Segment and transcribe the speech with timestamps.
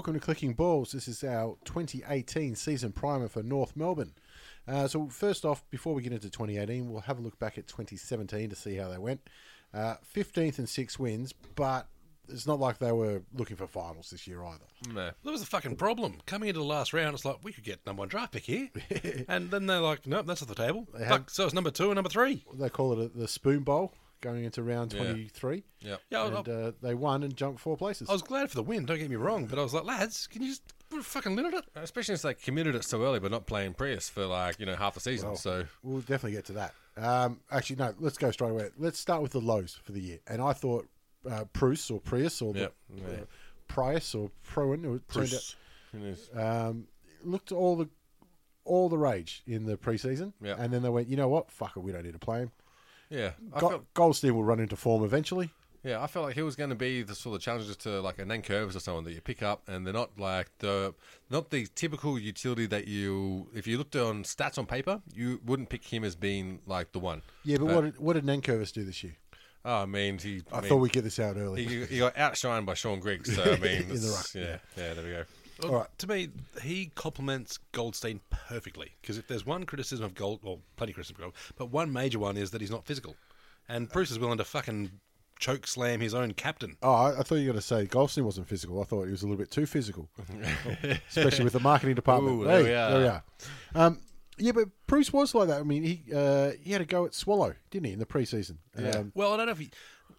[0.00, 0.92] Welcome to Clicking Balls.
[0.92, 4.12] This is our 2018 season primer for North Melbourne.
[4.70, 7.66] Uh, so, first off, before we get into 2018, we'll have a look back at
[7.66, 9.20] 2017 to see how they went.
[9.74, 11.88] Uh, 15th and six wins, but
[12.28, 14.64] it's not like they were looking for finals this year either.
[14.92, 15.10] No.
[15.24, 16.18] That was a fucking problem.
[16.26, 18.68] Coming into the last round, it's like, we could get number one draft pick here.
[19.28, 20.86] and then they're like, nope, that's off the table.
[20.92, 22.44] They Fuck, have- so it's number two and number three.
[22.54, 25.64] They call it a, the Spoon Bowl going into round 23.
[25.80, 25.96] Yeah.
[26.10, 28.08] Yeah, And uh, they won and jumped four places.
[28.08, 30.26] I was glad for the win, don't get me wrong, but I was like, lads,
[30.26, 30.62] can you just
[31.02, 31.64] fucking on it?
[31.76, 34.76] Especially since they committed it so early, but not playing Prius for like you know
[34.76, 35.28] half the season.
[35.28, 36.74] Well, so we'll definitely get to that.
[36.96, 38.68] Um, actually, no, let's go straight away.
[38.78, 40.18] Let's start with the lows for the year.
[40.26, 40.86] And I thought
[41.30, 42.74] uh, Bruce or Prius or the, Yep.
[42.98, 43.24] uh,
[43.68, 45.56] Prius or Proen, it turned Bruce.
[45.92, 46.28] who knows?
[46.36, 46.88] out, um,
[47.24, 47.88] looked all the
[48.64, 50.32] all the rage in the preseason.
[50.42, 50.56] Yeah.
[50.58, 51.50] And then they went, you know what?
[51.50, 52.50] Fuck it, we don't need to play him.
[53.08, 55.50] yeah, Go- felt, Goldstein will run into form eventually.
[55.82, 58.18] Yeah, I felt like he was going to be the sort of challenges to like
[58.18, 60.94] a Nankervis or someone that you pick up, and they're not like the
[61.30, 65.68] not the typical utility that you if you looked on stats on paper, you wouldn't
[65.68, 67.22] pick him as being like the one.
[67.44, 69.16] Yeah, but uh, what did, what did Nankervis do this year?
[69.64, 70.42] Oh, I mean, he.
[70.52, 71.66] I, mean, thought we'd get this out early.
[71.66, 74.94] He, he got outshined by Sean Griggs, so I mean, In the ruck, yeah, yeah,
[74.94, 75.24] there we go.
[75.62, 75.98] Well, All right.
[75.98, 76.28] To me,
[76.62, 78.92] he complements Goldstein perfectly.
[79.00, 81.92] Because if there's one criticism of Gold, well, plenty of criticism of Gold, but one
[81.92, 83.16] major one is that he's not physical.
[83.68, 84.90] And Bruce is willing to fucking
[85.40, 86.76] choke slam his own captain.
[86.82, 88.80] Oh, I, I thought you were going to say Goldstein wasn't physical.
[88.80, 90.08] I thought he was a little bit too physical,
[91.08, 92.40] especially with the marketing department.
[92.40, 92.90] Ooh, there hey, we are.
[92.90, 93.22] there we are.
[93.74, 93.98] Um,
[94.38, 95.60] yeah, but Bruce was like that.
[95.60, 98.58] I mean, he uh, he had a go at Swallow, didn't he, in the preseason?
[98.76, 99.70] Um, Well, I don't know if he,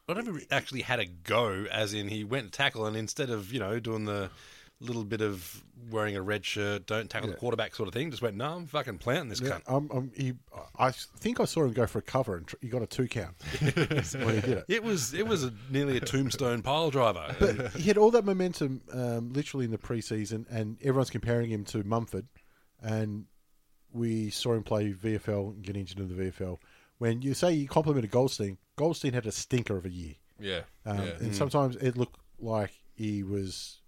[0.09, 2.97] I don't know if he actually had a go, as in he went tackle, and
[2.97, 4.29] instead of you know doing the
[4.79, 8.21] little bit of wearing a red shirt, don't tackle the quarterback sort of thing, just
[8.21, 9.61] went, no, I'm fucking planting this yeah, cunt.
[9.73, 10.33] um, um, he,
[10.77, 13.07] I think I saw him go for a cover and tr- he got a two
[13.07, 14.65] count when he did it.
[14.67, 17.35] It was it was a, nearly a tombstone pile driver.
[17.39, 21.63] But he had all that momentum, um, literally in the preseason, and everyone's comparing him
[21.65, 22.27] to Mumford,
[22.81, 23.25] and
[23.93, 26.57] we saw him play VFL and get injured in the VFL.
[26.97, 30.13] When you say you complimented Goldstein, Goldstein had a stinker of a year.
[30.39, 31.13] Yeah, Um, yeah.
[31.19, 33.80] And sometimes it looked like he was.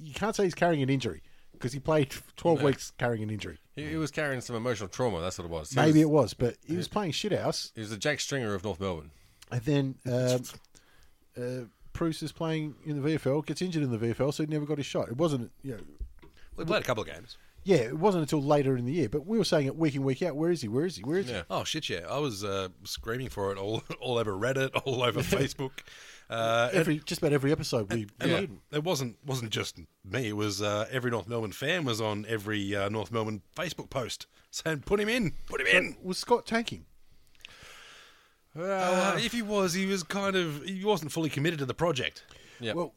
[0.00, 1.22] You can't say he's carrying an injury
[1.52, 3.58] because he played 12 weeks carrying an injury.
[3.76, 5.20] He, he was carrying some emotional trauma.
[5.20, 5.70] That's what it was.
[5.70, 7.72] He Maybe was, it was, but he was playing shit house.
[7.74, 9.10] He was the Jack Stringer of North Melbourne.
[9.50, 10.42] And then um,
[11.42, 14.64] uh, Bruce is playing in the VFL, gets injured in the VFL, so he never
[14.64, 15.08] got his shot.
[15.08, 17.36] It wasn't, you know, we played a couple of games.
[17.64, 19.08] yeah, it wasn't until later in the year.
[19.08, 20.36] But we were saying it week in, week out.
[20.36, 20.68] Where is he?
[20.68, 21.02] Where is he?
[21.02, 21.42] Where is Yeah.
[21.50, 21.88] Oh shit!
[21.88, 25.72] Yeah, I was uh, screaming for it all all over Reddit, all over Facebook.
[26.30, 26.78] Uh, he?
[26.78, 28.06] Every just about every episode we.
[28.20, 30.28] and we look, it wasn't wasn't just me.
[30.28, 34.26] It was uh, every North Melbourne fan was on every uh, North Melbourne Facebook post
[34.52, 36.86] saying, "Put him in, put him in." was Scott tanking?
[38.56, 42.24] Uh, if he was, he was kind of he wasn't fully committed to the project.
[42.60, 42.74] Yeah.
[42.74, 42.94] Well,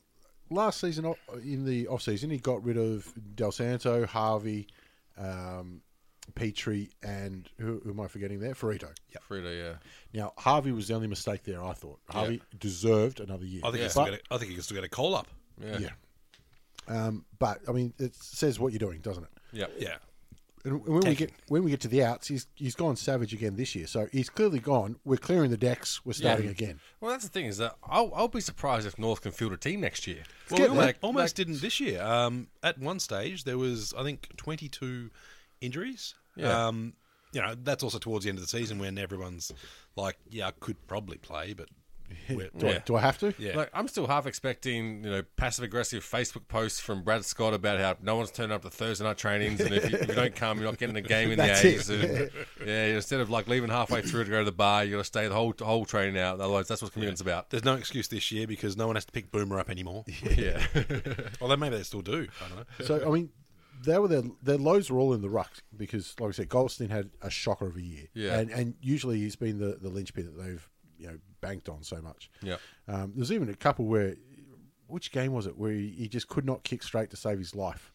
[0.51, 1.13] last season
[1.44, 4.67] in the off season, he got rid of Dal Santo, Harvey,
[5.17, 5.81] um,
[6.35, 8.53] Petrie, and who, who am I forgetting there?
[8.53, 8.89] Firrito.
[9.28, 9.73] Frida, yeah.
[10.19, 11.63] Now Harvey was the only mistake there.
[11.63, 13.61] I thought Harvey deserved another year.
[13.63, 13.84] I think Yeah.
[13.84, 15.28] he still But- get a, I think he can still get a call up.
[15.62, 15.78] Yeah.
[15.79, 15.89] yeah.
[16.88, 19.29] Um, but I mean, it says what you're doing, doesn't it?
[19.51, 19.67] Yeah.
[19.78, 19.97] Yeah,
[20.65, 23.56] And when we get when we get to the outs, he's he's gone savage again
[23.56, 23.86] this year.
[23.88, 24.95] So he's clearly gone.
[25.06, 26.03] We're clearing the decks.
[26.06, 26.80] We're starting again.
[27.00, 29.57] Well, that's the thing is that I'll, I'll be surprised if North can field a
[29.57, 30.24] team next year.
[30.50, 30.81] Well, get we that.
[30.81, 32.01] almost, almost didn't this year.
[32.01, 35.12] Um, at one stage, there was I think 22
[35.62, 36.15] injuries.
[36.35, 36.68] Yeah.
[36.68, 36.94] Um,
[37.31, 39.51] you know, that's also towards the end of the season when everyone's
[39.95, 41.68] like, "Yeah, I could probably play, but
[42.30, 43.33] we're, Do, I, do I have to?
[43.39, 47.56] yeah, Like I'm still half expecting, you know, passive aggressive Facebook posts from Brad Scott
[47.56, 50.13] about how no one's turning up to Thursday night trainings, and if you, if you
[50.13, 51.89] don't come, you're not getting a game in the That's A's.
[51.89, 52.03] it.
[52.03, 52.31] And,
[52.68, 55.03] yeah, instead of like leaving halfway through to go to the bar, you got to
[55.06, 56.39] stay the whole whole training out.
[56.39, 57.50] Otherwise, that's what commitment's about.
[57.50, 60.06] There's no excuse this year because no one has to pick Boomer up anymore.
[60.38, 60.63] Yeah,
[61.41, 62.27] Although maybe they still do.
[62.45, 62.85] I don't know.
[62.85, 63.30] So I mean,
[63.83, 66.89] they were their their lows were all in the ruck because, like I said, Goldstein
[66.89, 68.07] had a shocker of a year.
[68.13, 68.39] Yeah.
[68.39, 72.01] and and usually he's been the the linchpin that they've you know banked on so
[72.01, 72.30] much.
[72.41, 72.57] Yeah.
[72.88, 74.15] Um, there's even a couple where,
[74.88, 77.53] which game was it where he, he just could not kick straight to save his
[77.56, 77.91] life,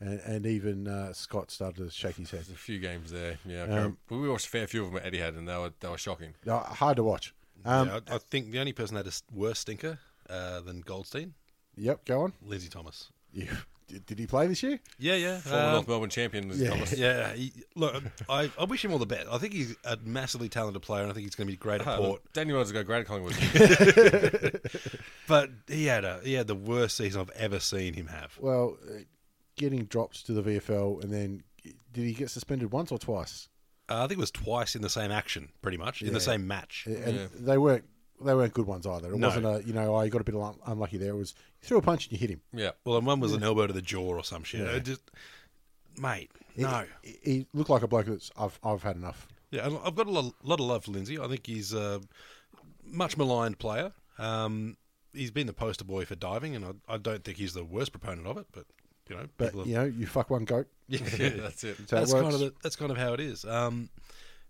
[0.00, 2.40] and, and even uh, Scott started to shake his head.
[2.40, 3.38] There's a few games there.
[3.46, 5.72] Yeah, Um, but we watched a fair few of them at Etihad, and they were
[5.80, 6.34] they were shocking.
[6.46, 7.34] Uh, hard to watch.
[7.64, 9.98] Um, yeah, I, I think the only person that had a s- worse stinker
[10.28, 11.34] uh, than Goldstein,
[11.76, 12.32] Yep, go on.
[12.44, 13.10] Lindsay Thomas.
[13.32, 13.48] You,
[13.88, 14.78] did, did he play this year?
[14.98, 15.38] Yeah, yeah.
[15.38, 16.70] Former um, North Melbourne champion, yeah.
[16.70, 16.92] Thomas.
[16.98, 19.26] Yeah, he, look, I, I wish him all the best.
[19.30, 21.80] I think he's a massively talented player, and I think he's going to be great
[21.82, 22.22] at Uh, Port.
[22.32, 24.60] Daniel wants to go great at Collingwood.
[25.28, 28.36] But he had a he had the worst season I've ever seen him have.
[28.40, 28.98] Well, uh,
[29.56, 31.42] getting dropped to the VFL, and then
[31.92, 33.48] did he get suspended once or twice?
[33.88, 36.12] Uh, I think it was twice in the same action, pretty much in Yeah.
[36.14, 36.84] the same match.
[36.86, 37.26] And Yeah.
[37.34, 37.84] they weren't
[38.24, 39.12] they weren't good ones either.
[39.12, 39.28] It No.
[39.28, 41.10] wasn't a you know oh you got a bit un- unlucky there.
[41.10, 42.40] It was you threw a punch and you hit him.
[42.52, 44.60] yeah, Well, and one was an elbow to the jaw or some shit.
[44.60, 44.76] Yeah.
[44.76, 45.02] It just,
[45.98, 46.84] mate, He- no.
[47.02, 49.28] he, he looked like a bloke that's I've I've had enough.
[49.50, 51.18] Yeah, and I've got a lot, lot of love for Lindsay.
[51.18, 52.00] I think he's a
[52.84, 53.92] much maligned player.
[54.18, 54.76] Um,
[55.12, 57.92] he's been the poster boy for diving, and I, I don't think he's the worst
[57.92, 58.46] proponent of it.
[58.52, 58.64] But
[59.10, 60.68] you know, But people have- you know you fuck one goat.
[60.88, 61.76] yeah, that's it.
[61.78, 62.34] That's how that's kind works.
[62.36, 63.44] of the, that's kind of how it is.
[63.44, 63.90] Um,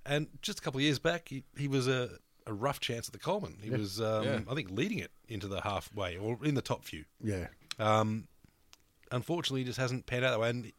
[0.07, 2.11] and just a couple of years back, he, he was a,
[2.47, 3.59] a rough chance at the Coleman.
[3.63, 4.41] He was, um, Yeah.
[4.49, 7.05] I think, leading it into the halfway or in the top few.
[7.23, 7.47] yeah.
[7.79, 8.29] Um,
[9.11, 10.73] unfortunately, he just hasn't panned out that way, and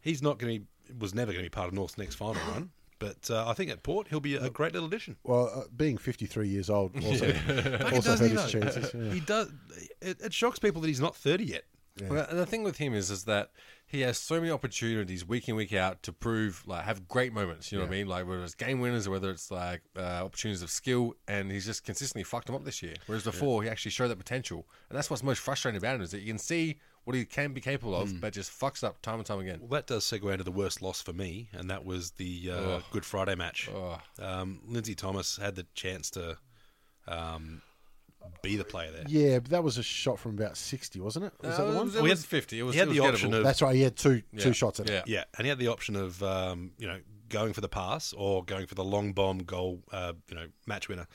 [0.00, 0.60] he's not going to.
[0.60, 0.66] Be
[0.98, 2.70] was never going to be part of North's next final run.
[2.98, 5.16] But uh, I think at Port he'll be a, a great little addition.
[5.22, 8.94] Well, uh, being 53 years old also, Fucking also hurt his chances.
[8.94, 9.12] yeah.
[9.12, 9.52] He does.
[10.00, 11.64] It, it shocks people that he's not thirty yet.
[12.08, 13.50] Well, the thing with him is, is that
[13.86, 17.72] he has so many opportunities week in week out to prove, like, have great moments.
[17.72, 18.06] You know what I mean?
[18.06, 21.66] Like whether it's game winners or whether it's like uh, opportunities of skill, and he's
[21.66, 22.94] just consistently fucked them up this year.
[23.06, 26.10] Whereas before, he actually showed that potential, and that's what's most frustrating about him is
[26.10, 29.14] that you can see what he can be capable of, but just fucks up time
[29.14, 29.60] and time again.
[29.60, 32.80] Well, that does segue into the worst loss for me, and that was the uh,
[32.92, 33.70] Good Friday match.
[33.74, 33.98] Oh.
[34.20, 36.36] Um, Lindsay Thomas had the chance to
[37.06, 37.62] um,
[38.42, 39.04] be the player there.
[39.08, 41.32] Yeah, but that was a shot from about 60, wasn't it?
[41.42, 41.76] Was that the Uh, one?
[41.76, 42.58] It was, Well, he had- fifty.
[42.58, 42.74] It was.
[42.74, 43.38] he had it was the option gettable.
[43.38, 43.74] of- That's right.
[43.74, 44.40] He had two Yeah.
[44.42, 44.92] two shots at it.
[44.92, 45.02] Yeah.
[45.06, 48.42] Yeah, and he had the option of um, you know going for the pass or
[48.44, 51.06] going for the long bomb goal, uh, you know, match winner.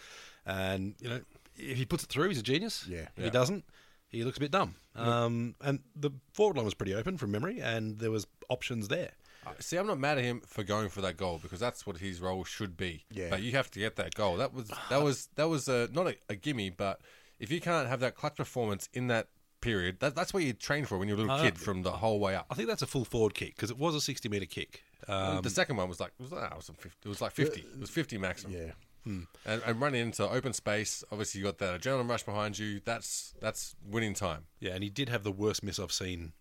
[0.45, 1.21] And you know,
[1.57, 2.85] if he puts it through, he's a genius.
[2.87, 2.99] Yeah.
[3.01, 3.23] If Yeah.
[3.25, 3.65] he doesn't,
[4.09, 4.75] he looks a bit dumb.
[4.95, 9.13] Um, and the forward line was pretty open from memory, and there was options there.
[9.45, 11.97] Uh, See, I'm not mad at him for going for that goal because that's what
[11.97, 13.05] his role should be.
[13.11, 13.29] Yeah.
[13.29, 14.37] But you have to get that goal.
[14.37, 17.01] That was that was that was a, not a, a gimme, but
[17.39, 19.27] if you can't have that clutch performance in that
[19.61, 21.91] period, that, that's what you train for when you're a little Uh, kid from the
[21.91, 22.45] whole way up.
[22.49, 24.83] I think that's a full forward kick because it was a sixty meter kick.
[25.07, 27.31] Um, the second one was like it was, ah, it was, 50, it was like
[27.33, 27.59] 50.
[27.61, 28.53] It was 50 maximum.
[28.53, 28.71] Yeah.
[29.05, 29.27] And,
[29.65, 32.79] and running into open space, obviously you got that adrenaline rush behind you.
[32.85, 34.45] That's that's winning time.
[34.61, 36.31] yeah, and he did have the worst miss I've seen of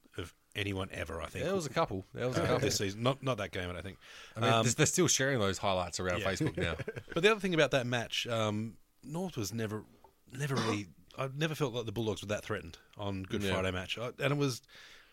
[0.55, 1.21] anyone ever.
[1.23, 2.05] I think There was a couple.
[2.15, 2.61] There was a uh, couple.
[2.61, 3.03] this season.
[3.03, 3.99] Not not that game, I don't think.
[4.37, 6.31] I mean, Um, they're- still sharing those highlights around Yeah.
[6.31, 6.75] Facebook now.
[7.15, 9.85] But the other thing about that match, um, North was never,
[10.33, 10.87] never really.
[11.19, 13.53] I never felt like the Bulldogs were that threatened on Good Yeah.
[13.55, 14.63] Friday match, I, and it was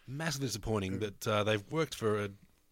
[0.07, 2.29] massively disappointing that uh, they've worked for a,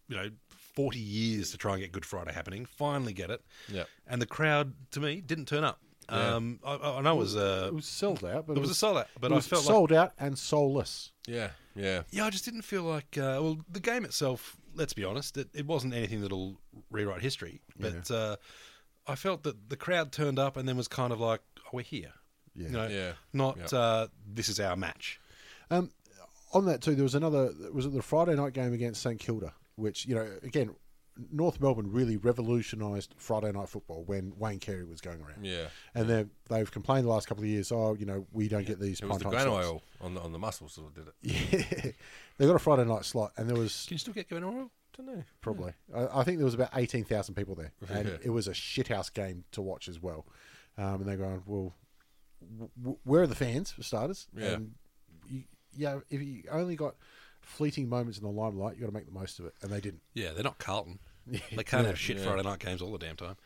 [0.08, 2.64] you know, forty years to try and get Good Friday happening.
[2.66, 3.42] Finally, get it.
[3.68, 3.84] Yeah.
[4.06, 5.80] And the crowd, to me, didn't turn up.
[6.10, 6.34] Yeah.
[6.36, 8.74] Um, I, I know it was uh, It was sold out, but it was a
[8.74, 11.12] sold out, but it I was felt like sold out and soulless.
[11.26, 12.02] Yeah, yeah.
[12.10, 13.18] yeah, I just didn't feel like.
[13.18, 16.56] Uh, well, the game itself, let's be honest, it, it wasn't anything that'll
[16.90, 17.60] rewrite history.
[17.78, 18.36] But uh,
[19.06, 21.82] I felt that the crowd turned up and then was kind of like, "Oh, we're
[21.82, 22.12] here."
[22.54, 22.66] Yeah.
[22.66, 23.12] You know, Yeah.
[23.32, 23.78] Not Yeah.
[23.78, 25.20] Uh, this is our match.
[25.70, 25.90] Um,
[26.52, 27.52] on that too, there was another.
[27.72, 30.74] Was it the Friday night game against St Kilda, which you know again,
[31.32, 35.44] North Melbourne really revolutionised Friday night football when Wayne Carey was going around.
[35.44, 35.66] Yeah.
[35.94, 37.72] And they've they've complained the last couple of years.
[37.72, 39.00] Oh, you know, we don't get these.
[39.00, 41.14] It was the slots." oil on the on the muscles that did it.
[42.38, 44.44] Yeah, they got a Friday night slot, and there was Can you still get going
[44.44, 44.70] on?
[44.96, 45.22] don't know.
[45.40, 48.16] probably I, I think there was about eighteen thousand people there, and Yeah.
[48.22, 50.24] it was a shithouse game to watch as well.
[50.76, 51.74] Um, and they're going, well,
[52.52, 54.28] w- w- where are the fans for starters?
[54.36, 54.46] Yeah.
[54.52, 54.74] And
[55.28, 55.42] you,
[55.76, 56.94] yeah, if you only got
[57.40, 59.80] fleeting moments in the limelight, you got to make the most of it, and they
[59.80, 60.02] didn't.
[60.14, 61.00] Yeah, they're not Carlton.
[61.56, 62.24] They can't have shit yeah.
[62.24, 63.36] Friday night games all the damn time.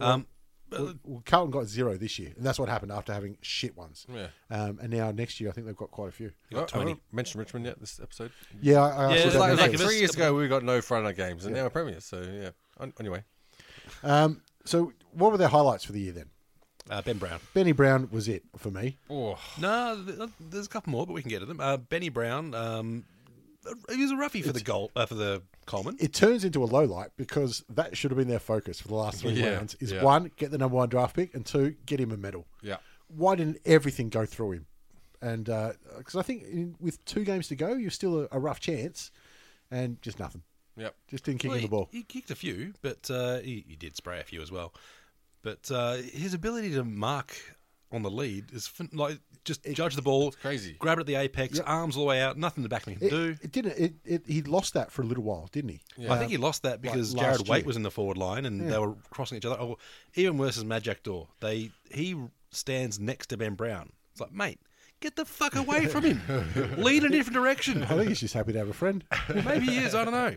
[0.00, 0.26] Um,
[0.70, 4.06] Well, well, Carlton got zero this year, and that's what happened after having shit ones.
[4.12, 4.28] Yeah.
[4.50, 6.30] Um, and now next year, I think they've got quite a few.
[6.48, 7.00] you got I- I 20.
[7.12, 8.32] mentioned Richmond yet this episode.
[8.60, 10.34] Yeah, I, I Yeah, saw It was that like, it was like three years ago
[10.34, 12.00] we got no Friday night games, and now we're Premier.
[12.00, 12.50] So yeah.
[12.80, 13.22] An- Anyway,
[14.02, 16.30] Um, so, what were their highlights for the year then?
[16.90, 17.38] Uh, ben Brown.
[17.54, 18.98] Benny Brown was it for me.
[19.10, 20.02] oh, No,
[20.40, 21.60] there's a couple more, but we can get to them.
[21.60, 22.54] Uh, Benny Brown.
[22.54, 23.04] Um,
[23.94, 25.96] he was a roughie for the goal uh, for the Coleman.
[26.00, 28.94] It turns into a low light because that should have been their focus for the
[28.94, 29.74] last three Yeah, rounds.
[29.80, 30.02] Is yeah.
[30.02, 32.46] one, get the number one draft pick, and two, get him a medal.
[32.62, 32.76] yeah.
[33.08, 34.66] Why didn't everything go through him?
[35.20, 35.44] And
[35.98, 39.10] because I think in, with two games to go, you're still a, a rough chance.
[39.70, 40.42] and just nothing.
[40.76, 40.94] Yep.
[41.08, 41.88] Just didn't kick Well, in the ball.
[41.92, 44.72] He, he kicked a few, but uh, he, he did spray a few as well.
[45.42, 47.36] But uh, his ability to mark
[47.94, 50.76] on the lead is fin- like just judge the ball, crazy.
[50.78, 53.10] grab it at the apex, arms all the way out, nothing the backman can It,
[53.10, 53.36] do.
[53.42, 53.78] it didn't.
[53.78, 55.80] It, it he lost that for a little while, didn't he?
[56.08, 57.66] I think he lost that because Jarrad last Waite year.
[57.66, 59.56] was in the forward line and they were crossing each other.
[59.56, 59.76] Or
[60.14, 61.26] even worse is Jack Daw.
[61.40, 62.16] They he
[62.50, 63.90] stands next to Ben Brown.
[64.12, 64.60] It's like, mate,
[65.00, 66.20] get the fuck away from him.
[66.76, 67.82] Lead in a different direction.
[67.82, 69.04] I think he's just happy to have a friend.
[69.44, 69.94] Maybe he is.
[69.94, 70.36] I don't know.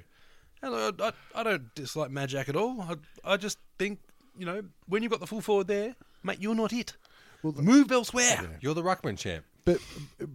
[0.64, 2.82] I, I, I don't dislike Jack at all.
[2.82, 4.00] I, I just think
[4.38, 6.96] you know when you've got the full forward there, mate, you're not it.
[7.54, 8.58] Move elsewhere.
[8.62, 9.46] You're the ruckman champ.
[9.66, 9.80] But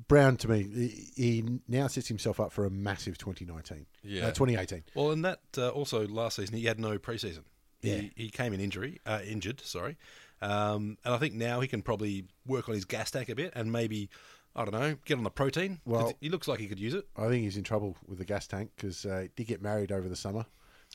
[0.09, 3.87] Brown, to me, he, he now sets himself up for a massive 2019.
[4.03, 4.23] Yeah.
[4.27, 4.83] Uh, 2018.
[4.95, 7.45] Well, and that uh, also last season he had no preseason.
[7.81, 9.61] He, he came in injury, uh, injured.
[9.63, 9.97] Sorry,
[10.43, 13.53] um, and I think now he can probably work on his gas tank a bit
[13.57, 14.11] and maybe
[14.55, 15.81] I don't know get on the protein.
[15.87, 17.07] Well- he looks like he could use it.
[17.17, 19.93] I think he's in trouble with the gas tank because uh, he did get married
[19.93, 20.45] over the summer.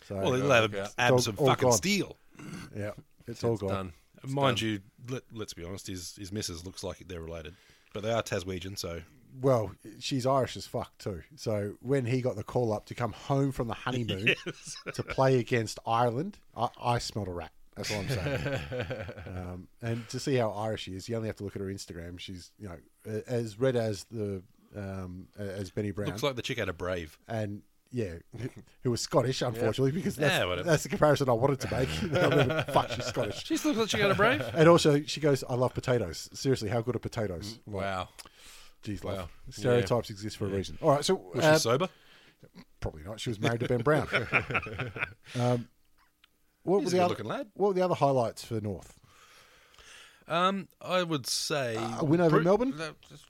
[0.03, 0.93] So Well, he'll have look out.
[0.97, 1.77] abs It's of all- all fucking gone.
[1.77, 2.17] steel.
[2.75, 2.91] yeah,
[3.27, 3.69] it's all gone.
[3.69, 3.93] Done.
[4.27, 4.79] Mind you,
[5.09, 7.55] let, let's be honest, his his missus looks like they're related,
[7.93, 9.01] but they are Taswegian, so
[9.41, 11.23] Well, she's Irish as fuck too.
[11.35, 14.35] So when he got the call up to come home from the honeymoon
[14.93, 17.51] to play against Ireland, I, I smelled a rat.
[17.75, 18.59] That's all I'm saying.
[19.27, 21.67] um, and to see how Irish she is, you only have to look at her
[21.67, 22.19] Instagram.
[22.19, 22.77] She's you know
[23.27, 24.41] as red as the
[24.75, 27.17] um, as Benny Brown, looks like the chick out of Brave.
[27.27, 27.61] and
[27.91, 28.13] yeah,
[28.83, 31.89] who was Scottish, unfortunately, because that's, Yeah, that's the comparison I wanted to make.
[32.01, 33.45] Remember, fuck, she's Scottish.
[33.45, 34.43] She looks like chick out of Brave.
[34.53, 36.29] And also, she goes, "I love potatoes.
[36.33, 38.09] Seriously, how good are potatoes?" Like, Wow.
[38.83, 39.17] Geez, love.
[39.17, 39.27] Wow.
[39.49, 40.77] Stereotypes exist for a reason.
[40.81, 41.89] All right, so Was uh, she sober?
[42.79, 43.19] probably not.
[43.19, 44.07] She was married to Ben Brown.
[45.39, 45.67] um,
[46.63, 47.23] what He's were a the other?
[47.23, 47.47] lad.
[47.55, 48.99] What were the other highlights for North?
[50.27, 52.73] Um, I would say A win over Bru- Melbourne.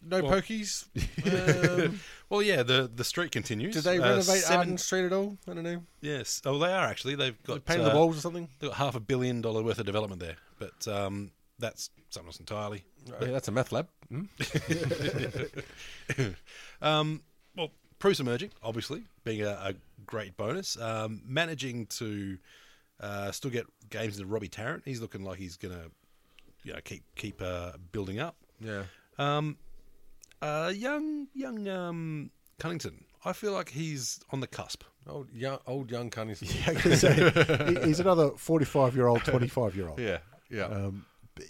[0.01, 0.85] No pokies.
[1.85, 1.99] Um,
[2.29, 3.73] Well, yeah, the the streak continues.
[3.75, 5.37] did they Uh, renovate seven- Arden Street at all?
[5.47, 5.83] I don't know.
[6.01, 6.41] Yes.
[6.45, 7.15] Oh, they are actually.
[7.15, 8.47] They've got Painted uh, the walls or something?
[8.59, 12.39] They've got half a billion dollar worth of development there, but um, that's something else
[12.39, 12.85] entirely.
[13.11, 13.87] Oh, yeah, that's a meth lab.
[14.09, 14.23] Hmm?
[16.81, 17.21] Um,
[17.55, 19.73] well, Bruce emerging, obviously, being a, a
[20.05, 20.79] great bonus.
[20.79, 22.37] Um, managing to
[22.99, 24.83] uh, still get games into Robbie Tarrant.
[24.85, 25.89] He's looking like he's going to
[26.65, 28.36] you know, keep keep uh, building up.
[28.60, 28.84] Yeah.
[29.17, 29.57] Um,
[30.41, 33.05] uh, young young um, Cunnington.
[33.24, 34.84] I feel like he's on the cusp.
[35.07, 36.50] Old young, old young Cunningham.
[36.67, 40.00] I was gonna say, he's another forty-five-year-old, twenty-five-year-old.
[40.00, 40.17] Yeah.
[40.50, 40.65] Yeah.
[40.65, 41.05] Um,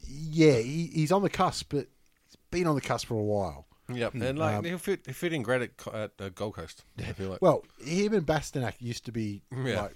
[0.07, 1.87] yeah, he, he's on the cusp, but
[2.25, 3.67] he's been on the cusp for a while.
[3.93, 4.13] yep.
[4.13, 6.83] And like he'll fit, he'll fit in great at, Co- at uh, Gold Coast.
[6.99, 7.41] I feel like.
[7.41, 9.81] Well, him and Bastinac used to be Yeah.
[9.83, 9.95] like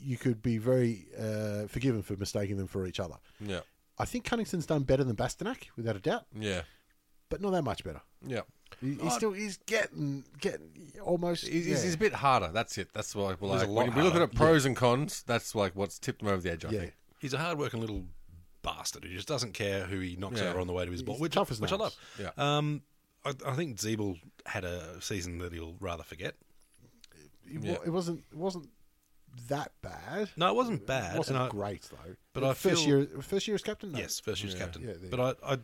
[0.00, 3.16] you could be very uh, forgiven for mistaking them for each other.
[3.40, 3.60] yeah.
[3.98, 6.62] I think Cunnington's done better than Bastinac, without a doubt, Yeah.
[7.30, 8.02] but not that much better.
[8.26, 8.40] Yeah.
[8.80, 11.46] He, he's still he's getting getting almost.
[11.46, 11.80] He's, yeah.
[11.80, 12.50] he's a bit harder.
[12.52, 12.88] That's it.
[12.92, 14.32] That's like, well, He's like when we look at harder.
[14.32, 15.22] it pros and cons.
[15.26, 16.64] That's like what's tipped him over the edge.
[16.64, 16.80] I Yeah.
[16.80, 16.94] think.
[17.20, 18.04] He's a hard-working little
[18.62, 20.50] bastard who just doesn't care who he knocks Yeah.
[20.50, 21.94] out on the way to his ball, He's which, tough as which I love.
[22.18, 22.30] Yeah.
[22.36, 22.82] Um,
[23.24, 26.34] I, I think Ziebell had a season that he'll rather forget.
[27.50, 27.76] It, wa- Yeah.
[27.86, 28.68] it wasn't it wasn't
[29.48, 30.30] that bad.
[30.36, 31.14] No, it wasn't bad.
[31.14, 32.14] It wasn't and I- great though.
[32.32, 33.92] but I first feel- year first year as captain.
[33.92, 33.98] No.
[33.98, 34.58] Yes, first year Yeah.
[34.58, 34.82] captain.
[34.82, 35.58] Yeah, but I, I,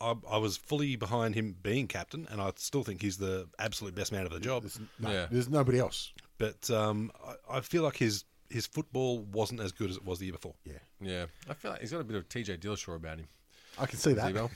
[0.00, 3.94] I, I was fully behind him being captain, and I still think he's the absolute
[3.94, 4.62] best man of the job.
[4.62, 5.26] There's, no, Yeah.
[5.30, 6.12] there's nobody else.
[6.38, 10.18] But um, I, I feel like his his football wasn't as good as it was
[10.20, 10.54] the year before.
[10.64, 11.26] Yeah, Yeah.
[11.50, 13.26] I feel like he's got a bit of TJ Dillashaw about him.
[13.78, 14.32] I can see that.
[14.34, 14.50] Zeebo?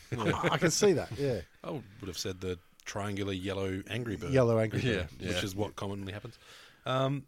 [0.53, 1.09] I can see that.
[1.19, 4.81] Yeah, I would have said the triangular yellow angry bird, yellow angry.
[4.81, 5.27] bird, Yeah.
[5.27, 5.35] Bird.
[5.35, 6.39] which is what commonly happens.
[6.87, 7.25] Um,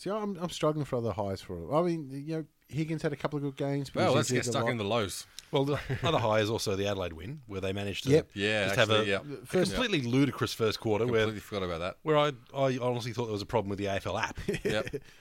[0.00, 1.74] See, I'm I'm struggling for other highs for.
[1.74, 3.90] I mean, you know, Higgins had a couple of good games.
[3.90, 5.26] but Well, he's let's get stuck in the lows.
[5.50, 8.30] well, the other high is also the Adelaide win, where they managed to Yep.
[8.34, 9.34] Yeah, just actually, have a, yeah.
[9.42, 11.96] a First- completely ludicrous first quarter where Completely forgot about that.
[12.02, 14.38] where I, I honestly thought there was a problem with the AFL app.
[14.64, 15.02] Yep.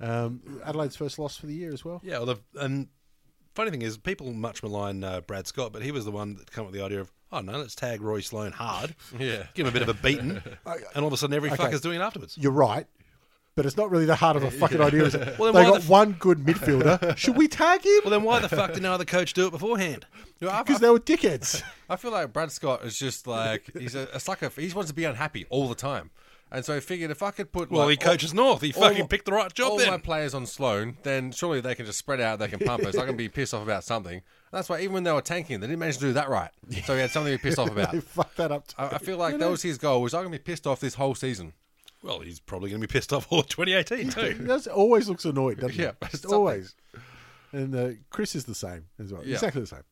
[0.00, 2.00] Um, Adelaide's first loss for the year as well.
[2.04, 2.86] Yeah, well, and
[3.56, 6.52] funny thing is, people much malign uh, Brad Scott, but he was the one that
[6.52, 9.46] came up with the idea of, oh no, let's tag Rory Sloane hard, Yeah.
[9.54, 11.64] give him a bit of a beating, and all of a sudden every Okay.
[11.64, 12.38] fucker's doing it afterwards.
[12.38, 12.86] You're right,
[13.58, 15.02] but it's not really that hard of a fucking idea.
[15.04, 15.34] Is it?
[15.38, 17.16] Well, then they why got the f- one good midfielder.
[17.16, 18.00] Should we tag him?
[18.04, 20.06] Well, then why the fuck did no other coach do it beforehand?
[20.40, 21.62] You know, I, Because they were dickheads.
[21.90, 24.48] I feel like Brad Scott is just like he's a, a sucker.
[24.48, 26.10] For, he just wants to be unhappy all the time,
[26.52, 28.60] and so he figured if I could put Well, like, he coaches North.
[28.62, 29.90] He fucking my- picked the right job all then.
[29.90, 32.38] my players on Sloane, then surely they can just spread out.
[32.38, 32.96] They can pump us.
[32.96, 34.22] I can be pissed off about something.
[34.52, 36.50] That's why even when they were tanking, they didn't manage to do that right.
[36.84, 37.90] So he had something to be pissed off about.
[37.92, 38.64] they fucked that up.
[38.78, 40.00] I, I feel like that was his goal.
[40.02, 41.52] Was I going to be pissed off this whole season?
[42.02, 44.20] Well, he's probably going to be pissed off all of 2018 too.
[44.40, 46.08] He does, always looks annoyed, doesn't Yeah, he?
[46.10, 46.36] Just something.
[46.38, 46.74] always.
[47.52, 49.22] And uh, Chris is the same as well.
[49.24, 49.34] Yeah.
[49.34, 49.82] Exactly the same.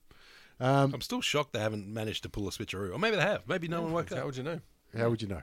[0.60, 3.46] Um, I'm still shocked they haven't managed to pull a switcheroo, or maybe they have.
[3.48, 4.60] Maybe no one woke How would you know?
[4.96, 5.42] How would you know?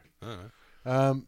[0.86, 1.28] Um,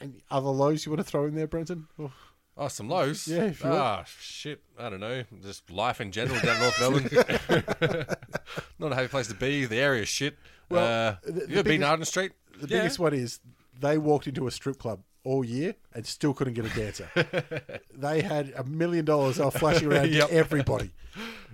[0.00, 1.88] any other lows you want to throw in there, Brenton?
[1.98, 2.12] Oh,
[2.56, 3.26] Oh, some lows.
[3.26, 3.80] Yeah, if you want.
[3.82, 4.62] ah, shit.
[4.78, 5.24] I don't know.
[5.42, 7.08] Just life in general down North Melbourne.
[8.78, 9.64] Not a happy place to be.
[9.64, 10.36] The area's shit.
[10.68, 12.32] Well, uh, the- you the ever been to biggest- Arden Street?
[12.60, 12.78] The Yeah.
[12.82, 13.40] biggest one is
[13.80, 17.08] they walked into a strip club all year and still couldn't get a dancer.
[17.94, 20.28] they had a million dollars they were flashing around Yep.
[20.28, 20.90] to everybody.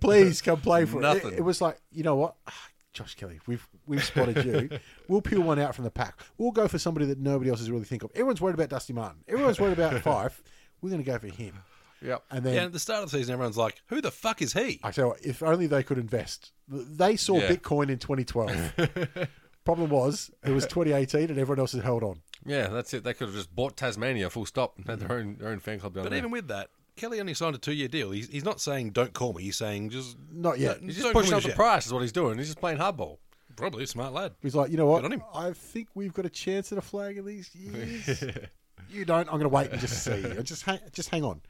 [0.01, 1.03] Please come play for it.
[1.03, 1.33] Nothing.
[1.35, 1.39] it.
[1.39, 2.35] It was like, you know what?
[2.49, 2.53] Ah,
[2.93, 4.69] Josh Kelly, we've we've spotted you.
[5.09, 6.21] We'll peel one out from the pack.
[6.39, 8.11] We'll go for somebody that nobody else is really think of.
[8.13, 9.23] Everyone's worried about Dusty Martin.
[9.29, 10.41] Everyone's worried about Fyfe.
[10.81, 11.55] We're going to go for him.
[12.03, 12.23] Yep.
[12.31, 14.53] And then Yeah, at the start of the season, everyone's like, "Who the fuck is
[14.55, 16.53] he?" I tell you what, if only they could invest.
[16.69, 17.49] They saw Yeah.
[17.51, 19.29] Bitcoin in 2012.
[19.65, 22.23] Problem was, it was 2018 and everyone else had held on.
[22.47, 23.05] Yeah, that's it.
[23.05, 25.79] They could have just bought Tasmania full stop and had their own their own fan
[25.79, 26.19] club down But there.
[26.19, 28.11] even with that, Kelly only signed a two-year deal.
[28.11, 29.43] He's, he's not saying don't call me.
[29.43, 30.79] He's saying just Not yet.
[30.81, 31.57] He's don't just call pushing me up the yet.
[31.57, 32.39] price is what he's doing.
[32.39, 33.19] He's just playing hardball.
[33.57, 34.33] Probably a smart lad.
[34.41, 35.03] He's like, you know what?
[35.03, 35.23] Good on him.
[35.35, 38.25] I think we've got a chance at a flag in these years.
[38.91, 39.27] you don't.
[39.29, 40.23] I'm going to wait and just see.
[40.43, 41.43] Just hang, just hang on.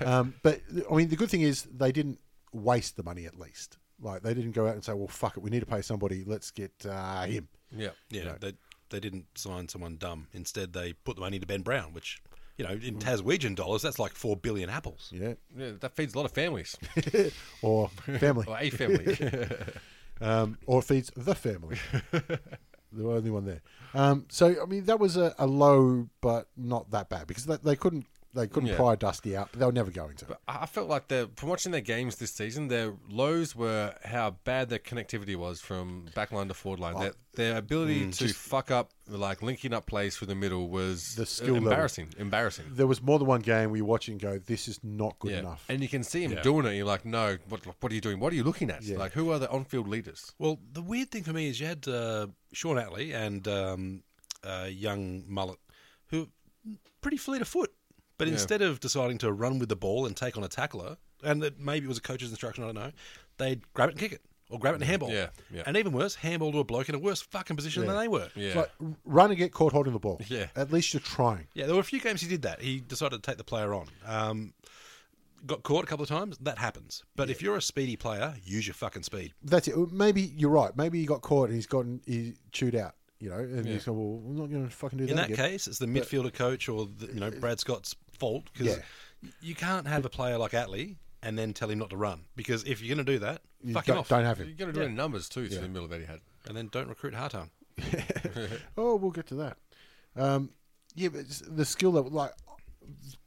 [0.00, 2.20] Um, but I mean, the good thing is they didn't
[2.52, 3.26] waste the money.
[3.26, 5.66] At least, like they didn't go out and say, "Well, fuck it, we need to
[5.66, 6.24] pay somebody.
[6.26, 7.90] Let's get uh, him." Yeah.
[8.10, 8.52] Yeah, they
[8.90, 10.28] they didn't sign someone dumb.
[10.32, 12.22] Instead, they put the money to Ben Brown, which
[12.58, 15.10] you know in Taswegian dollars that's like four billion apples.
[15.12, 16.76] Yeah, Yeah, that feeds a lot of families.
[17.62, 19.16] or family, or a family.
[20.20, 21.78] um, or it feeds the family.
[22.12, 23.62] the only one there.
[23.94, 27.56] Um, so I mean, that was a, a low, but not that bad because they,
[27.56, 28.76] they couldn't they couldn't Yeah.
[28.76, 29.48] pry Dusty out.
[29.52, 30.24] But they were never going to.
[30.26, 33.94] But I I felt like the from watching their games this season, their lows were
[34.04, 36.98] how bad their connectivity was from backline to forward line.
[36.98, 41.24] Their, their ability to fuck up, like linking up plays through the middle, was The
[41.26, 41.68] skill level.
[41.70, 42.08] embarrassing.
[42.18, 42.66] Embarrassing.
[42.72, 45.18] there was more than one game where you watch it and go, "This is not
[45.18, 45.38] good yeah.
[45.38, 46.42] enough." And you can see him Yeah.
[46.42, 46.74] doing it.
[46.74, 48.18] You're like, no, what, what are you doing?
[48.20, 48.82] What are you looking at?
[48.82, 48.98] Yeah.
[48.98, 50.32] Like, who are the on-field leaders?
[50.38, 54.02] Well, the weird thing for me is you had uh, Shaun Atley and um,
[54.44, 55.58] uh, young Mullet,
[56.08, 56.28] who
[57.00, 57.72] pretty fleet of foot,
[58.22, 58.34] but Yeah.
[58.34, 61.58] instead of deciding to run with the ball and take on a tackler, and that
[61.58, 62.92] maybe it was a coach's instruction, I don't know,
[63.38, 64.22] they'd grab it and kick it.
[64.48, 65.10] Or grab it and handball.
[65.10, 65.62] Yeah, yeah.
[65.66, 68.28] And even worse, handball to a bloke in a worse fucking position than they were.
[68.36, 68.46] Yeah.
[68.48, 68.70] It's like
[69.04, 70.20] run and get caught holding the ball.
[70.28, 70.46] Yeah.
[70.54, 71.48] At least you're trying.
[71.54, 72.60] Yeah, there were a few games he did that.
[72.60, 73.86] He decided to take the player on.
[74.06, 74.52] Um,
[75.46, 76.36] got caught a couple of times.
[76.38, 77.02] That happens.
[77.16, 79.32] But if you're a speedy player, use your fucking speed.
[79.42, 79.74] That's it.
[79.90, 80.76] Maybe you're right.
[80.76, 82.94] Maybe he got caught and he's gotten he chewed out.
[83.20, 85.16] You know, and he's going, "Well, I'm not going to fucking do In that." In
[85.16, 85.50] that again.
[85.52, 89.30] case, it's the midfielder coach or the, you know Brad Scott's fault because Yeah.
[89.40, 92.62] you can't have a player like Atley and then tell him not to run because
[92.64, 94.46] if you're going to do that, You fuck him don't, off don't have him.
[94.48, 96.68] You're going to do it in numbers too, through the middle of had, and then
[96.70, 97.50] don't recruit Hartung.
[98.76, 99.56] Oh, we'll get to that.
[100.16, 100.50] Um,
[100.94, 102.32] yeah, but the skill level, like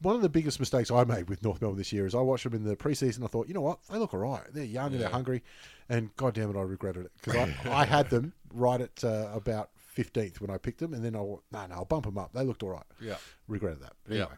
[0.02, 2.44] one of the biggest mistakes I made with North Melbourne this year is I watched
[2.44, 3.24] them in the preseason.
[3.24, 4.42] I thought, you know what, they look all right.
[4.52, 5.42] They're young and they're hungry,
[5.88, 9.28] and god damn it, I regretted it because I, I had them right at uh,
[9.34, 12.18] about fifteenth when I picked them, and then I went, no, no, I'll bump them
[12.18, 12.32] up.
[12.34, 12.84] They looked all right.
[13.00, 13.16] Yeah.
[13.48, 13.94] regretted that.
[14.04, 14.22] But Yeah.
[14.22, 14.36] anyway,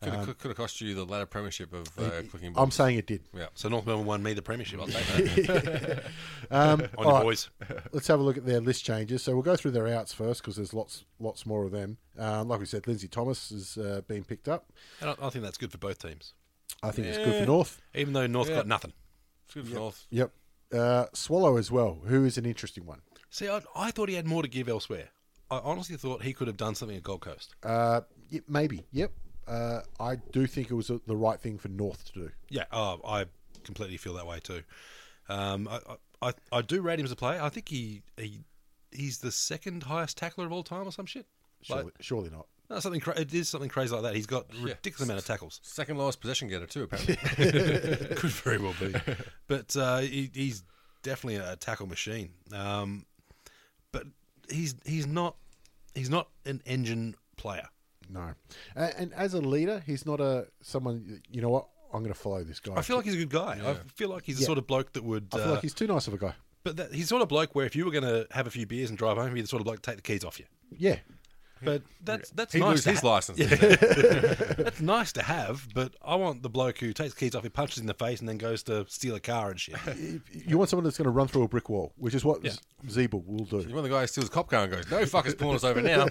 [0.00, 3.06] Could have, could have cost you the ladder premiership of uh, clicking I'm saying it
[3.06, 3.22] did.
[3.34, 3.46] yeah.
[3.54, 4.78] So North Melbourne won me the premiership.
[4.80, 6.04] I'll take that
[6.50, 7.22] Um, on your right.
[7.24, 7.50] boys.
[7.92, 9.22] Let's have a look at their list changes.
[9.24, 11.96] So we'll go through their outs first because there's lots, lots more of them.
[12.16, 14.72] Um, like we said, Lindsay Thomas has uh, been picked up.
[15.00, 16.32] And I, I think that's good for both teams,
[16.82, 17.80] I think it's good for North.
[17.94, 18.56] even though North Yeah.
[18.56, 18.92] got nothing.
[19.46, 20.06] It's good for North.
[20.10, 20.30] Yep.
[20.72, 23.00] Uh, Swallow as well, who is an interesting one.
[23.30, 25.08] See, I, I thought he had more to give elsewhere.
[25.50, 27.54] I honestly thought he could have done something at Gold Coast.
[27.62, 28.84] Uh, yeah, maybe.
[28.92, 29.12] Yep.
[29.48, 32.30] Uh, I do think it was the right thing for North to do.
[32.50, 33.24] Yeah, oh, I
[33.64, 34.62] completely feel that way too.
[35.28, 35.80] Um, I,
[36.28, 37.40] I, I do rate him as a player.
[37.40, 38.40] I think he, he
[38.92, 41.26] he's the second highest tackler of all time or some shit.
[41.62, 42.46] Surely, Like, surely not.
[42.70, 44.14] no, something cra- it is something crazy like that.
[44.14, 45.60] He's got ridiculous amount of tackles.
[45.62, 47.16] Second lowest possession getter too, apparently.
[48.16, 48.94] Could very well be,
[49.48, 50.62] but uh, he, he's
[51.02, 52.30] definitely a tackle machine.
[52.52, 53.06] Um,
[53.92, 54.04] but
[54.50, 55.36] he's he's not
[55.94, 57.68] he's not an engine player.
[58.10, 58.32] No.
[58.76, 61.20] And, and as a leader, he's not a someone.
[61.30, 61.66] You know what?
[61.92, 62.74] I'm going to follow this guy.
[62.76, 63.60] I feel like he's a good guy.
[63.64, 64.46] I feel like he's the Yeah.
[64.46, 65.28] sort of bloke that would.
[65.32, 66.34] I feel uh, like he's too nice of a guy.
[66.64, 68.66] But that, he's sort of bloke where if you were going to have a few
[68.66, 70.44] beers and drive home, he'd the sort of bloke to take the keys off you.
[70.76, 70.96] Yeah.
[71.62, 72.70] But that's that's He'd nice.
[72.70, 73.38] lose to his ha- license.
[74.58, 77.48] That's nice to have, but I want the bloke who takes the keys off, he
[77.48, 79.74] punches in the face, and then goes to steal a car and shit.
[80.46, 82.52] You want someone that's going to run through a brick wall, which is what Yeah.
[82.86, 83.58] Ziebell will do.
[83.66, 85.64] You want the guy who steals a cop car and goes, "No fuckers pulling us
[85.64, 86.06] over now."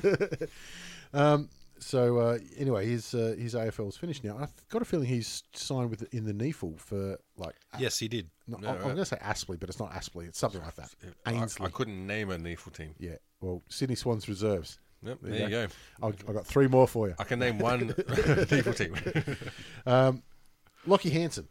[1.80, 4.38] So uh, anyway, his uh, his AFL is finished now.
[4.40, 7.56] I've got a feeling he's signed with in the NEAFL for like.
[7.78, 8.30] yes, he did.
[8.48, 10.28] No, I'm going to say Aspley, but it's not Aspley.
[10.28, 10.90] It's something like that.
[11.26, 11.66] I, Ainsley.
[11.68, 12.96] I couldn't name a NEAFL team.
[12.98, 13.16] Yeah.
[13.42, 14.80] Well, Sydney Swans reserves.
[15.04, 15.68] Yep, there you go.
[16.02, 17.16] I've, I've got three more for you.
[17.20, 19.38] I can name one NEAFL team.
[20.88, 21.48] Lachie Hansen,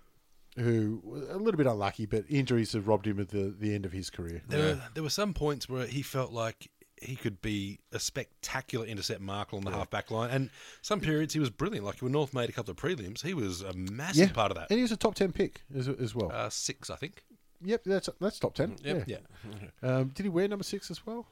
[0.56, 3.84] who was a little bit unlucky, but injuries have robbed him at the, the end
[3.84, 4.42] of his career.
[4.48, 8.86] There, were, there were some points where he felt like he could be a spectacular
[8.86, 10.30] intercept marker on the half back line.
[10.30, 10.50] And
[10.82, 11.84] some periods he was brilliant.
[11.84, 14.70] Like when North made a couple of prelims, he was a massive part of that.
[14.70, 16.30] And he was a top 10 pick as, as well.
[16.32, 17.22] Uh, six, I think.
[17.62, 18.76] yep, that's that's top 10.
[18.82, 19.04] Yep.
[19.06, 19.16] Yeah.
[19.82, 19.88] Yeah.
[19.96, 21.26] Um, did he wear number six as well?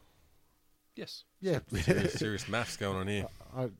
[0.96, 1.24] Yes.
[1.40, 1.60] Yeah.
[1.80, 3.26] serious, serious maths going on here.
[3.56, 3.70] I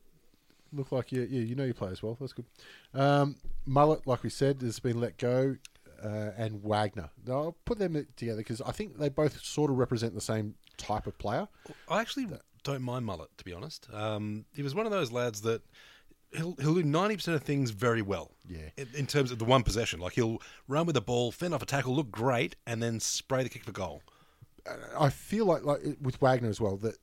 [0.73, 2.17] look like you, yeah, you know your players well.
[2.19, 2.47] That's good.
[2.95, 5.57] Um, Mullet, like we said, has been let go,
[6.03, 7.11] uh, and Wagner.
[7.27, 10.55] Now, I'll put them together because I think they both sort of represent the same
[10.77, 11.49] type of player.
[11.89, 12.27] I actually
[12.63, 13.89] don't mind Mullet, to be honest.
[13.93, 15.63] Um, he was one of those lads that
[16.35, 18.33] he'll he'll do ninety percent of things very well.
[18.49, 18.71] Yeah.
[18.77, 21.63] In, in terms of the one possession, like he'll run with the ball, fend off
[21.63, 24.03] a tackle, look great, and then spray the kick for goal.
[24.99, 26.97] I feel like, like with Wagner as well, that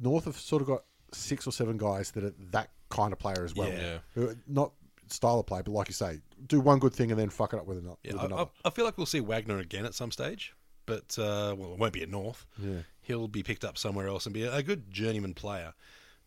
[0.00, 3.44] North have sort of got six or seven guys that are that kind of player
[3.44, 3.68] as well.
[3.68, 3.98] Yeah.
[4.14, 4.72] Who not
[5.08, 7.58] style of play, but like you say, do one good thing and then fuck it
[7.58, 7.96] up with another.
[8.04, 8.50] Yeah, with I, another.
[8.64, 10.54] I, I feel like we'll see Wagner again at some stage,
[10.86, 12.46] but uh, well, it won't be at North.
[12.62, 12.78] Yeah.
[13.02, 15.74] He'll be picked up somewhere else and be a, a good journeyman player.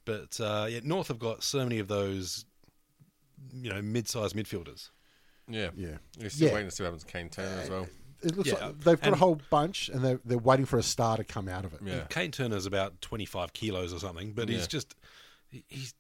[0.06, 2.46] But uh, yeah, North have got so many of those,
[3.54, 4.90] you know, mid-sized midfielders.
[5.48, 5.70] Yeah.
[5.76, 5.98] Yeah.
[6.20, 6.54] You're still Yeah.
[6.54, 7.88] waiting to see what happens to Kayne Turner as well.
[8.24, 10.84] It looks Yeah, like they've got a whole bunch and they're, they're waiting for a
[10.84, 11.80] star to come out of it.
[11.84, 12.06] Yeah.
[12.10, 14.58] Kayne Turner's about 25 kilos or something, but Yeah.
[14.58, 14.96] he's just
[15.68, 15.94] he's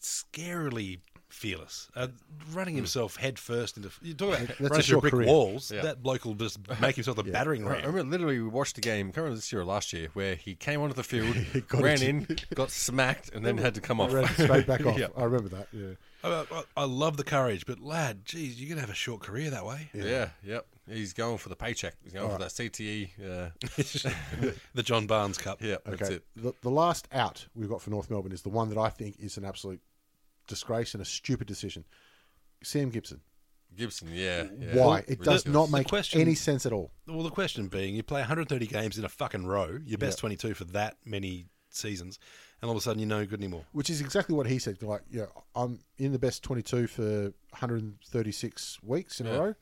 [0.00, 2.08] scarily fearless, uh,
[2.52, 3.90] running himself head first into.
[4.02, 5.26] You talk about That's a running through brick career.
[5.26, 5.70] walls.
[5.70, 5.82] Yeah.
[5.82, 7.72] That bloke will just make himself a battering ram.
[7.72, 7.86] I ram.
[7.94, 10.34] remember literally we watched the game, I can't remember this year or last year, where
[10.36, 11.36] he came onto the field,
[11.68, 12.02] got ran it.
[12.02, 14.12] in, got smacked, and then had to come off.
[14.12, 14.98] Ran straight back off.
[14.98, 15.08] Yeah.
[15.16, 15.68] I remember that.
[15.72, 15.94] Yeah.
[16.24, 19.50] I, I, I love the courage, but lad, geez, you're gonna have a short career
[19.50, 19.90] that way.
[19.94, 20.30] Yeah.
[20.44, 20.66] yep.
[20.88, 21.94] He's going for the paycheck.
[22.04, 23.08] He's going for that CTE.
[23.20, 25.60] Uh, the John Barnes Cup.
[25.60, 26.14] yeah, that's Okay.
[26.14, 26.24] it.
[26.36, 29.16] The, the last out we've got for North Melbourne is the one that I think
[29.20, 29.80] is an absolute
[30.46, 31.84] disgrace and a stupid decision.
[32.62, 33.20] Sam Gibson.
[33.76, 34.44] Gibson, yeah.
[34.58, 34.74] yeah.
[34.84, 34.98] Why?
[35.00, 35.46] It does Ridiculous.
[35.46, 36.92] not make question- any sense at all.
[37.06, 40.54] Well, the question being, you play 130 games in a fucking row, your best 22
[40.54, 42.18] for that many seasons,
[42.62, 43.64] and all of a sudden you're no good anymore.
[43.72, 44.82] Which is exactly what he said.
[44.82, 49.32] Like, yeah, I'm in the best 22 for 136 weeks in Yeah.
[49.34, 49.54] a row,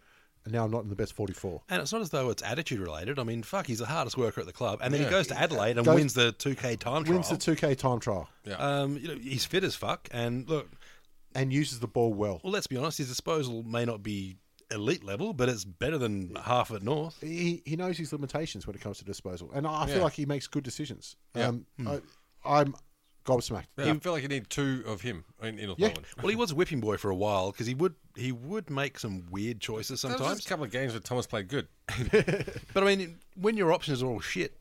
[0.45, 1.63] and now I'm not in the best 44.
[1.71, 3.19] And it's not as though it's attitude related.
[3.19, 5.07] I mean, fuck, he's the hardest worker at the club, and then Yeah.
[5.09, 7.15] he goes to Adelaide and Goes- wins the 2K time trial.
[7.19, 8.55] Wins the 2K time trial Yeah.
[8.57, 10.69] Um, you know, he's fit as fuck, and look,
[11.35, 12.41] and uses the ball well.
[12.45, 14.37] well, let's be honest, his disposal may not be
[14.71, 17.21] elite level, but it's better than half at North.
[17.21, 20.03] He, he knows his limitations when it comes to disposal, and I feel Yeah.
[20.05, 21.17] like he makes good decisions.
[21.35, 21.49] Yeah.
[21.49, 22.01] Um, I,
[22.45, 22.75] I'm
[23.25, 23.67] gobsmacked.
[23.79, 25.93] Yeah, I feel like you need two of him in, in North Yeah.
[26.19, 28.99] Well, he was a whipping boy for a while because he would he would make
[28.99, 30.39] some weird choices There was sometimes.
[30.39, 31.69] just a couple of games where Thomas played good.
[32.73, 34.57] But I mean, when your options are all shit,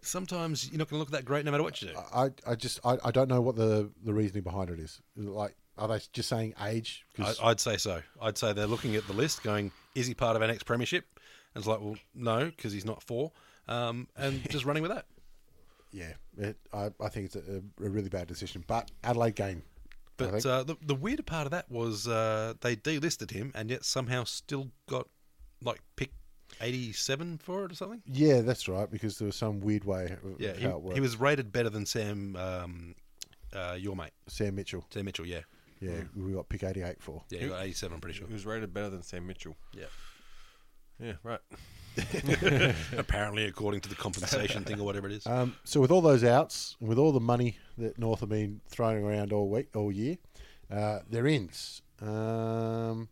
[0.00, 1.94] sometimes you're not going to look that great no matter what you do.
[2.14, 5.00] I, I just I, I don't know what the, the reasoning behind it is.
[5.16, 7.04] Like, are they just saying age?
[7.16, 8.02] 'Cause- I, I'd say so.
[8.20, 11.04] I'd say they're looking at the list, going, "Is he part of our next premiership?"
[11.54, 13.30] And it's like, well, no, because he's not four,
[13.68, 15.06] um, and just running with that.
[15.94, 18.64] Yeah, it, I, I think it's a, a really bad decision.
[18.66, 19.62] But Adelaide game.
[20.16, 23.84] But uh, the the weirder part of that was uh, they delisted him, and yet
[23.84, 25.08] somehow still got
[25.62, 26.10] like pick
[26.60, 28.02] eighty seven for it or something.
[28.06, 28.90] yeah, that's right.
[28.90, 30.94] Because there was some weird way Yeah, how he, it worked.
[30.96, 32.94] he was rated better than Sam, um,
[33.52, 34.84] uh, your mate, Sam Mitchell.
[34.90, 35.26] Sam Mitchell.
[35.26, 35.40] Yeah,
[35.80, 37.22] Yeah, we got pick 88 for.
[37.30, 37.94] yeah, he got eighty seven.
[37.96, 38.28] I'm pretty sure.
[38.28, 39.56] He was rated better than Sam Mitchell.
[39.76, 39.86] Yeah.
[41.00, 41.40] Yeah, right.
[42.98, 45.26] Apparently, according to the compensation thing or whatever it is.
[45.26, 48.60] Um, so with all those outs and with all the money that North have been
[48.68, 50.16] throwing around all week, all year,
[50.70, 51.82] uh, they're ins.
[52.00, 53.08] Um,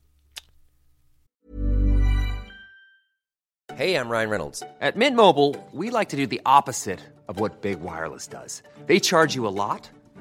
[3.74, 4.62] Hey, I'm Ryan Reynolds.
[4.82, 8.62] At Mint Mobile, we like to do the opposite of what Big Wireless does.
[8.84, 9.88] They charge you a lot,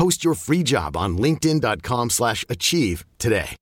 [0.00, 3.54] Post your free job on linkedin.com/achieve slash achieve today.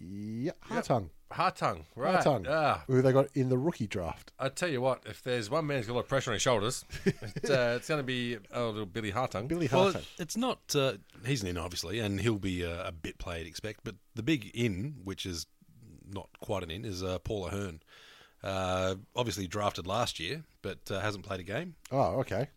[0.00, 1.10] yeah, Hartung.
[1.30, 2.18] Hartung, right.
[2.24, 2.46] Hartung.
[2.48, 4.32] Ah, Who they got in the rookie draft.
[4.40, 6.34] I tell you what, if there's one man who's got a lot of pressure on
[6.34, 9.46] his shoulders, it's, uh, it's going to be oh, little Billy Hartung.
[9.46, 10.00] Billy Well, Hartung.
[10.00, 10.58] it- it's not.
[10.74, 13.82] Uh, he's an in, obviously, and he'll be a, a bit play, I'd expect.
[13.84, 15.46] But the big in, which is
[16.12, 17.80] not quite an in, is uh, Paul Ahern.
[18.42, 21.76] Uh, obviously drafted last year, but uh, hasn't played a game.
[21.92, 22.48] Oh, okay.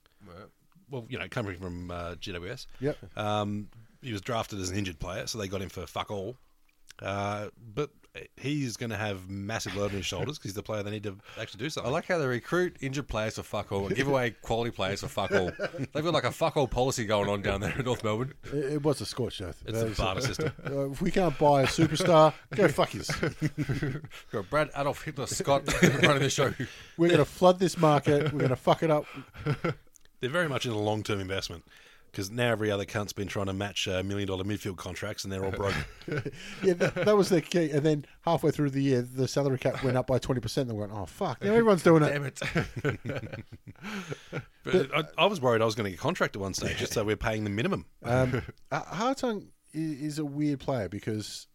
[0.92, 2.66] Well, you know, coming from uh, GWS.
[2.80, 2.98] Yep.
[3.18, 3.70] Um,
[4.02, 6.36] he was drafted as an injured player, so they got him for fuck all.
[7.02, 7.90] Uh, but
[8.36, 11.04] he's going to have massive load on his shoulders because he's the player they need
[11.04, 11.90] to actually do something.
[11.90, 15.02] I like how they recruit injured players for fuck all and give away quality players
[15.02, 15.52] for fuck all.
[15.94, 18.34] They've got like a fuck all policy going on down there in North Melbourne.
[18.52, 19.64] It, it was a scorched earth.
[19.66, 20.52] It's the That is- barter system.
[20.70, 23.10] Uh, if we can't buy a superstar, go fuck yous.
[24.32, 25.64] Got Brad Adolf Hitler Scott
[26.04, 26.54] running the show.
[26.98, 28.32] We're going to flood this market.
[28.34, 29.06] We're going to fuck it up.
[30.20, 31.64] They're very much in a long term investment
[32.12, 35.32] because now every other cunt's been trying to match uh, million dollar midfield contracts and
[35.32, 35.84] they're all broken.
[36.64, 37.70] Yeah, that, that was the key.
[37.70, 40.68] And then halfway through the year, the salary cap went up by 20%.
[40.68, 41.44] They went, oh, fuck.
[41.44, 42.10] Now everyone's doing it.
[42.10, 43.46] Damn it.
[44.64, 46.78] but I, I was worried I was going to get a contract at one stage
[46.78, 47.86] just so we're paying the minimum.
[48.04, 51.48] Um, uh, Hartung is a weird player because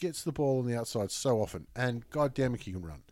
[0.00, 3.02] gets the ball on the outside so often, and god damn it, he can run.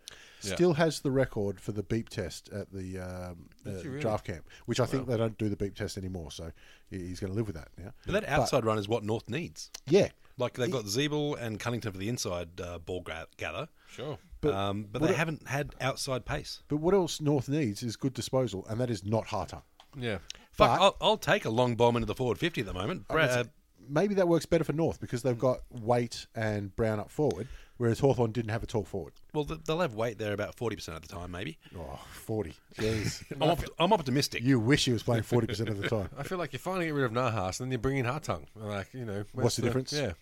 [0.42, 0.54] Yeah.
[0.54, 4.00] Still has the record for the beep test at the um, uh, really?
[4.00, 6.30] draft camp, which I think they don't do the beep test anymore.
[6.30, 6.52] So
[6.90, 7.68] he's going to live with that.
[7.78, 9.70] Yeah, But that outside run is what North needs.
[9.86, 10.08] yeah.
[10.38, 14.18] Like they've got Ziebell and Cunnington for the inside uh, ball gra- gather, Sure.
[14.42, 16.62] But um, but they a- haven't had outside pace.
[16.68, 19.62] But what else North needs is good disposal, and that is not Hartung.
[19.98, 20.18] Yeah.
[20.52, 23.08] Fuck, But- I'll, I'll take a long bomb into the forward 50 at the moment.
[23.08, 23.44] Brad, uh,
[23.88, 27.46] Maybe that works better for North because they've got Waite and Brown up forward,
[27.78, 29.12] whereas Hawthorn didn't have a tall forward.
[29.34, 31.58] well, they'll have Waite there about 40% of the time, maybe.
[31.78, 32.54] Oh, 40.
[32.78, 33.22] Jeez.
[33.40, 34.42] I'm, op- I'm optimistic.
[34.42, 36.08] you wish he was playing 40% of the time.
[36.18, 38.46] I feel like you're finally get rid of Nahas and then you bring in Hartung.
[38.54, 39.24] Like, you know.
[39.32, 39.92] What's the difference?
[39.92, 40.12] Yeah.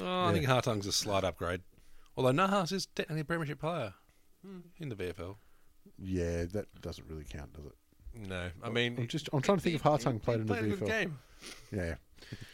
[0.00, 1.60] Oh, I think Hartung's a slight upgrade.
[2.16, 3.94] Although Nahas is technically a premiership player
[4.78, 5.36] in the VFL.
[5.98, 8.28] Yeah, that doesn't really count, does it?
[8.28, 8.50] No.
[8.62, 10.76] I mean, I'm just I'm trying to think if Hartung played in the played a
[10.76, 10.86] good VFL.
[10.88, 11.18] game.
[11.72, 11.94] Yeah.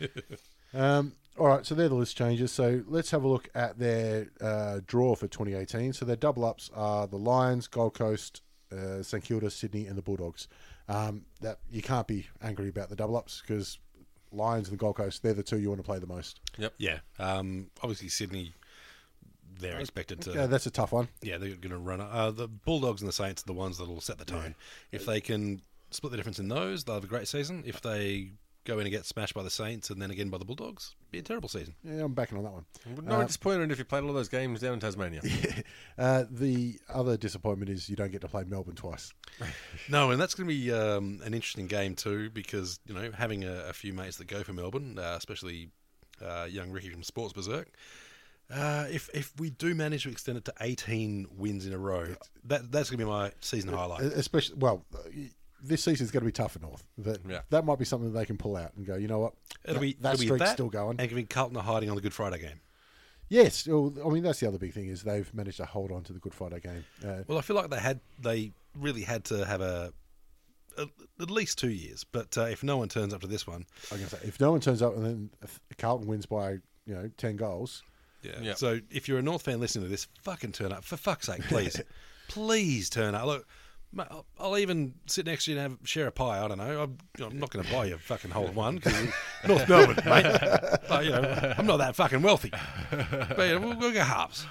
[0.74, 2.50] um, all right, so they're the list changes.
[2.52, 5.92] So let's have a look at their uh, draw for 2018.
[5.92, 10.02] So their double ups are the Lions, Gold Coast, uh, St Kilda, Sydney, and the
[10.02, 10.48] Bulldogs.
[10.88, 13.78] Um, that you can't be angry about the double ups because
[14.32, 16.40] Lions and the Gold Coast they're the two you want to play the most.
[16.56, 16.74] Yep.
[16.78, 16.98] Yeah.
[17.18, 18.54] Um, obviously, Sydney,
[19.60, 20.32] they're expected to.
[20.32, 21.08] Yeah, that's a tough one.
[21.22, 22.00] Yeah, they're going to run.
[22.00, 24.54] Uh, the Bulldogs and the Saints are the ones that will set the tone.
[24.92, 27.62] If they can split the difference in those, they'll have a great season.
[27.66, 28.32] If they
[28.68, 31.18] go in and get smashed by the Saints and then again by the Bulldogs, be
[31.18, 31.74] a terrible season.
[31.82, 32.64] Yeah, I'm backing on that one.
[33.02, 35.22] No not be disappointed if you played all those games down in Tasmania.
[35.98, 39.12] Uh, the other disappointment is you don't get to play Melbourne twice.
[39.88, 43.42] No, and that's going to be um, an interesting game too, because you know having
[43.42, 45.70] a, a few mates that go for Melbourne, uh, especially
[46.24, 47.68] uh, young Ricky from Sports Berserk.
[48.50, 52.14] Uh, if if we do manage to extend it to 18 wins in a row,
[52.44, 54.02] that that's going to be my season highlight.
[54.02, 55.00] Especially, well, uh,
[55.62, 56.84] this season's going to be tough for North.
[56.98, 57.40] That Yeah.
[57.50, 58.96] that might be something they can pull out and go.
[58.96, 59.34] You know what?
[59.64, 60.90] It'll that, be that it'll be streak's that, still going.
[60.92, 62.60] and it'll be Carlton are hiding on the Good Friday game.
[63.30, 66.02] Yes, well, I mean that's the other big thing is they've managed to hold on
[66.04, 66.84] to the Good Friday game.
[67.04, 69.92] Uh, Well, I feel like they had they really had to have a,
[70.78, 70.86] a
[71.20, 72.04] at least two years.
[72.04, 74.50] But uh, if no one turns up to this one, I'm gonna say if no
[74.52, 75.30] one turns up and then
[75.76, 76.52] Carlton wins by
[76.86, 77.82] you know ten goals,
[78.22, 78.40] yeah.
[78.40, 78.54] Yeah.
[78.54, 81.42] So if you're a North fan listening to this, fucking turn up for fuck's sake,
[81.42, 81.78] please,
[82.28, 83.26] please turn up.
[83.26, 83.46] Look.
[83.92, 86.42] Mate, I'll- I'll even sit next to you and have, share a pie.
[86.44, 86.82] I don't know.
[86.82, 88.94] I'm, I'm not going to buy you a fucking whole one because
[89.46, 90.24] North Melbourne, mate.
[90.90, 92.50] Like, you know, I'm not that fucking wealthy.
[92.90, 94.46] But yeah, we'll, we'll go halves.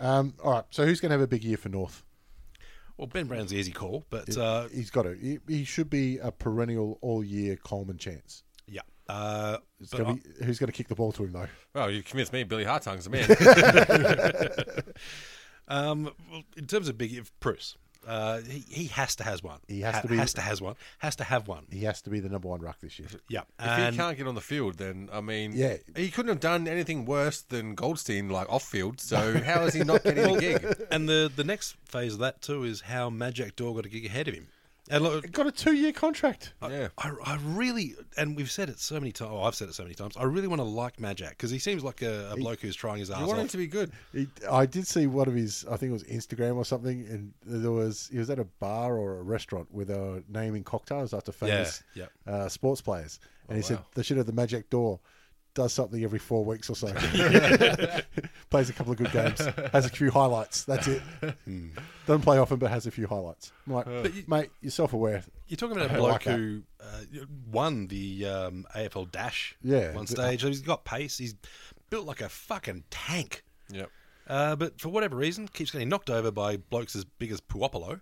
[0.00, 0.64] um, all right.
[0.70, 2.04] So who's going to have a big year for North?
[2.96, 5.14] Well, Ben Brown's the easy call, but uh, He's got to.
[5.14, 8.42] He, he should be a perennial all year Coleman chance.
[8.66, 8.80] yeah.
[9.08, 11.46] Uh, It's but gonna be, who's going to kick the ball to him though?
[11.74, 14.82] well, you convinced me Billy Hartung's the man.
[15.68, 17.76] Um, well, in terms of big, if Bruce,
[18.06, 19.58] uh, he, he has to has one.
[19.68, 20.76] He has Ha- to be- has to has one.
[20.98, 21.66] Has to have one.
[21.70, 23.08] He has to be the number one ruck this year.
[23.28, 25.76] Yeah, If and he can't get on the field, then I mean, Yeah.
[25.94, 29.00] he couldn't have done anything worse than Goldstein, like off field.
[29.00, 30.86] So how is he not getting a gig?
[30.90, 34.06] and the the next phase of that too is how Majak Daw got a gig
[34.06, 34.48] ahead of him.
[34.90, 36.54] And look, Got a two year contract.
[36.62, 39.30] Yeah, I, I really, and we've said it so many times.
[39.32, 40.16] Oh, I've said it so many times.
[40.16, 42.98] I really want to like Majak because he seems like a, a bloke who's trying
[42.98, 43.92] his ass you want him to be good.
[44.12, 47.32] He, I did see one of his, I think it was Instagram or something, and
[47.44, 51.32] there was he was at a bar or a restaurant with a naming cocktails after
[51.32, 53.86] famous Yeah, Uh, sports players, and he said wow.
[53.94, 55.00] they should have the Magic Door.
[55.58, 56.86] Does something every four weeks or so.
[58.50, 59.40] Plays a couple of good games.
[59.72, 60.62] Has a few highlights.
[60.62, 61.02] That's it.
[62.06, 63.50] Doesn't play often, but has a few highlights.
[63.66, 65.24] I'm like, mate, you're self aware.
[65.48, 66.36] You're talking about a I bloke like that.
[66.38, 69.94] who uh, won the um, AFL Dash Yeah.
[69.94, 70.42] one stage.
[70.42, 71.18] He's got pace.
[71.18, 71.34] He's
[71.90, 73.42] built like a fucking tank.
[73.70, 73.90] Yep.
[74.28, 78.00] Uh, but for whatever reason, keeps getting knocked over by blokes as big as Puopolo,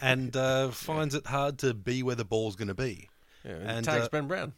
[0.00, 3.10] and uh, finds it hard to be where the ball's going to be.
[3.44, 4.54] Yeah, and And, tags uh, Ben Brown.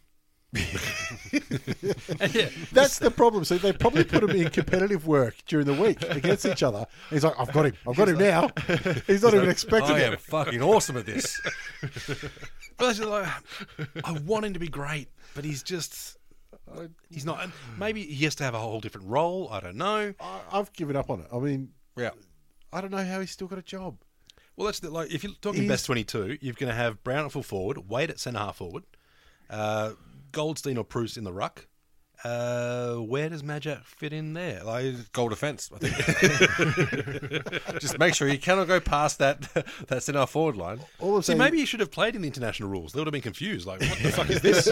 [2.72, 3.44] That's the problem.
[3.44, 6.86] So they probably put him in competitive work during the week against each other.
[7.10, 7.74] He's like, I've got him.
[7.86, 8.48] I've got him now.
[9.06, 10.12] He's not even expecting I it.
[10.12, 11.40] am fucking awesome at this.
[12.78, 13.26] But that's like,
[14.04, 16.16] I want him to be great, but he's just.
[17.10, 17.42] He's not.
[17.42, 19.48] and Maybe he has to have a whole different role.
[19.50, 20.14] I don't know.
[20.20, 21.26] I, I've given up on it.
[21.32, 22.10] I mean, yeah.
[22.72, 23.96] I don't know how he's still got a job.
[24.54, 27.24] Well, that's the, like if you're talking He's- best twenty-two, you're going to have Brown
[27.24, 28.84] at full forward, Wade at centre half forward,
[29.50, 29.94] uh,
[30.32, 31.66] Goldstein or Bruce in the ruck.
[32.24, 34.64] Uh, where does Majak fit in there?
[34.64, 35.94] Like, Goal defence, I think.
[37.80, 39.42] Just make sure you cannot go past that
[39.86, 40.80] that centre forward line.
[40.98, 42.92] All I'm see, saying, maybe he should have played in the international rules.
[42.92, 43.68] They would have been confused.
[43.68, 44.66] Like, what the fuck is this?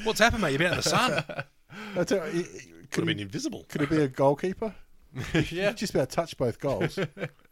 [0.04, 0.50] What's happened, mate?
[0.52, 1.24] You've been out in the sun.
[1.96, 2.46] I tell it- it-
[2.90, 3.64] Could could, have been he, invisible.
[3.68, 4.74] could he be a goalkeeper?
[5.50, 5.72] yeah.
[5.72, 6.98] Just about touch both goals.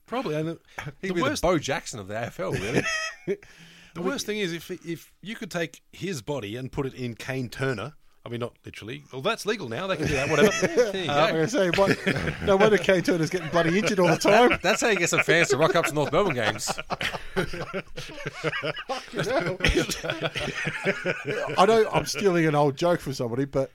[0.07, 0.37] Probably.
[0.37, 0.59] And the,
[1.03, 2.53] He'd the be worst, the Bo Jackson of the AFL,
[3.27, 3.39] really.
[3.97, 7.15] The worst thing is if if you could take his body and put it in
[7.15, 7.95] Kayne Turner.
[8.25, 9.05] I mean, not literally.
[9.13, 9.87] Well, that's legal now.
[9.87, 10.29] They can do that.
[10.29, 10.51] Whatever.
[11.09, 11.97] I'm going to say, what,
[12.43, 14.59] no wonder Kayne Turner's getting bloody injured all the time.
[14.65, 16.69] That's how you get some fans to rock up to North Melbourne games.
[21.57, 23.71] I know I'm stealing an old joke from somebody, but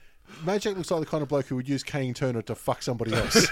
[0.46, 3.14] Majak looks like the kind of bloke who would use Kayne Turner to fuck somebody
[3.14, 3.52] else.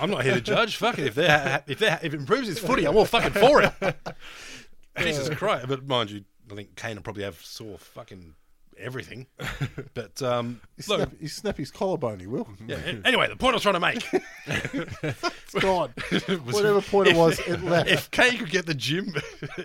[0.00, 0.76] I'm not here to judge.
[0.76, 1.06] Fuck it.
[1.06, 3.72] If they are if they if it improves his footy, I'm all fucking for it.
[4.98, 5.68] Jesus Christ!
[5.68, 8.34] But mind you, I think Kayne will probably have sore fucking
[8.78, 9.26] everything.
[9.94, 12.46] But um, He look, snap, he snap his collarbone, he will.
[12.66, 14.06] yeah, anyway, the point I was trying to make.
[14.46, 15.94] It's gone.
[16.50, 17.88] Whatever point it was, it left.
[17.88, 19.14] if Kayne could get the gym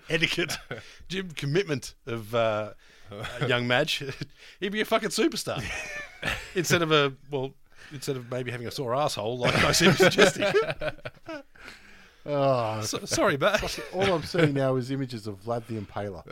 [0.10, 0.58] etiquette,
[1.10, 2.38] gym commitment of uh,
[2.70, 2.76] a
[3.48, 4.04] young Madge,
[4.60, 5.64] he'd be a fucking superstar.
[6.56, 7.54] instead of a well,
[7.92, 10.46] instead of maybe having a sore asshole like I seem suggesting.
[12.24, 16.24] Oh, So, sorry, but all I'm seeing now is images of Vlad the Impaler.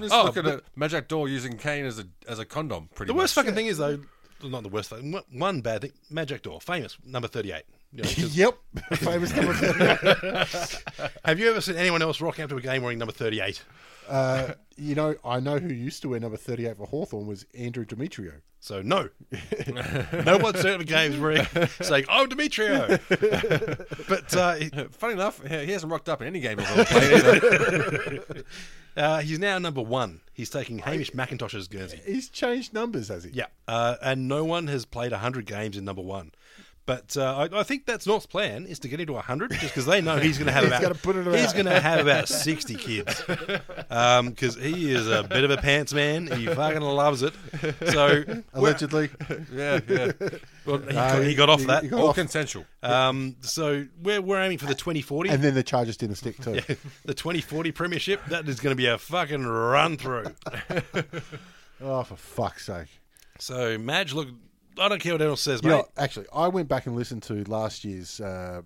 [0.00, 0.64] Just Oh, look at but- it.
[0.78, 2.88] Majak Daw using Kayne as a as a condom.
[2.94, 3.44] Pretty the worst much.
[3.44, 4.00] fucking thing is though,
[4.40, 5.12] well, not the worst thing.
[5.12, 7.64] one- One bad thing: Majak Daw, famous number thirty-eight.
[7.92, 8.58] You know, 'cause yep.
[8.94, 10.82] Famous number 38.
[11.24, 13.62] have you ever seen anyone else rocking up to a game wearing number thirty-eight?
[14.08, 17.84] Uh, you know, I know who used to wear number 38 for Hawthorn was Andrew
[17.84, 18.40] Demetriou.
[18.60, 19.08] So no,
[20.24, 21.46] no one's at the games wearing
[21.80, 22.98] saying, "Oh, Demetriou."
[24.08, 28.44] but uh, Funny enough, he he hasn't rocked up in any game he's ever played.
[28.96, 30.20] Uh, he's now number one.
[30.32, 32.00] He's taking Hamish McIntosh's Guernsey.
[32.04, 33.30] He's changed numbers, has he?
[33.30, 36.32] Yeah, uh, and no one has played hundred games in number one.
[36.88, 39.84] But uh, I, I think that's North's plan is to get into hundred, just because
[39.84, 42.28] they know he's going to have He's about put it he's going to have about
[42.30, 46.28] sixty kids, because he is a bit of a pants man.
[46.28, 47.34] He fucking loves it.
[47.92, 48.24] So
[48.54, 49.10] Allegedly.
[49.52, 50.12] yeah, yeah.
[50.64, 51.82] well, he, Uh, got, he got off he- that.
[51.82, 52.14] he got All off.
[52.14, 52.64] consensual.
[52.82, 55.28] Um, so we're we're aiming for the twenty forty.
[55.28, 56.60] And then the charges didn't stick too.
[57.04, 60.24] the 2040 premiership, that is going to be a fucking run through.
[61.80, 62.88] Oh, for fuck's sake.
[63.38, 64.26] So, Madge, look,
[64.80, 65.84] I don't care what anyone says, mate.
[65.96, 68.62] actually, I went back and listened to last year's uh,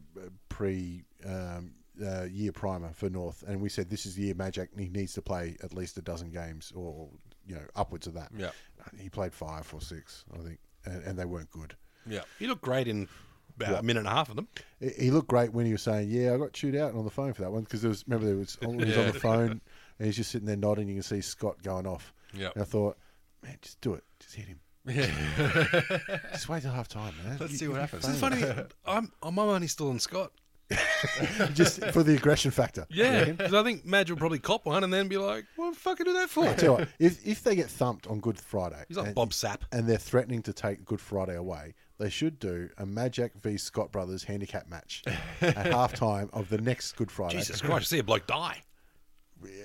[0.49, 1.73] pre um,
[2.05, 5.13] uh, year primer for North, and we said this is the year Majak he needs
[5.15, 7.09] to play at least a dozen games, or
[7.47, 8.31] you know, upwards of that.
[8.37, 8.51] Yeah.
[8.99, 11.75] he played five or six, I think, and, and they weren't good.
[12.07, 12.23] Yeah.
[12.39, 13.09] You look great in
[13.57, 14.49] about a minute and a half of them.
[14.81, 17.11] He- He looked great when he was saying, "Yeah, I got chewed out on the
[17.11, 19.61] phone for that one," because there was remember there was he was on the phone
[19.99, 20.89] and he's just sitting there nodding.
[20.89, 22.13] You can see Scott going off.
[22.33, 22.49] Yeah.
[22.57, 22.97] I thought,
[23.43, 24.59] man, just do it, just hit him.
[24.89, 27.37] Just wait till half time, man.
[27.39, 28.07] Let's You- see what happens.
[28.09, 28.33] It's fine.
[28.41, 30.33] funny, I'm, I'm only still on Scott.
[31.53, 32.87] just for the aggression factor.
[32.89, 35.79] Yeah, because I think Madge will probably cop one and then be like, what the
[35.79, 36.47] fuck do that for?
[36.47, 39.15] I tell you what, if if they get thumped on Good Friday, He's like and-
[39.15, 39.61] Bob Sapp.
[39.71, 43.93] and they're threatening to take Good Friday away, they should do a Majak v Scott
[43.93, 45.03] Brothers handicap match
[45.43, 47.37] at halftime of the next Good Friday.
[47.37, 48.63] Jesus Christ, see a bloke die.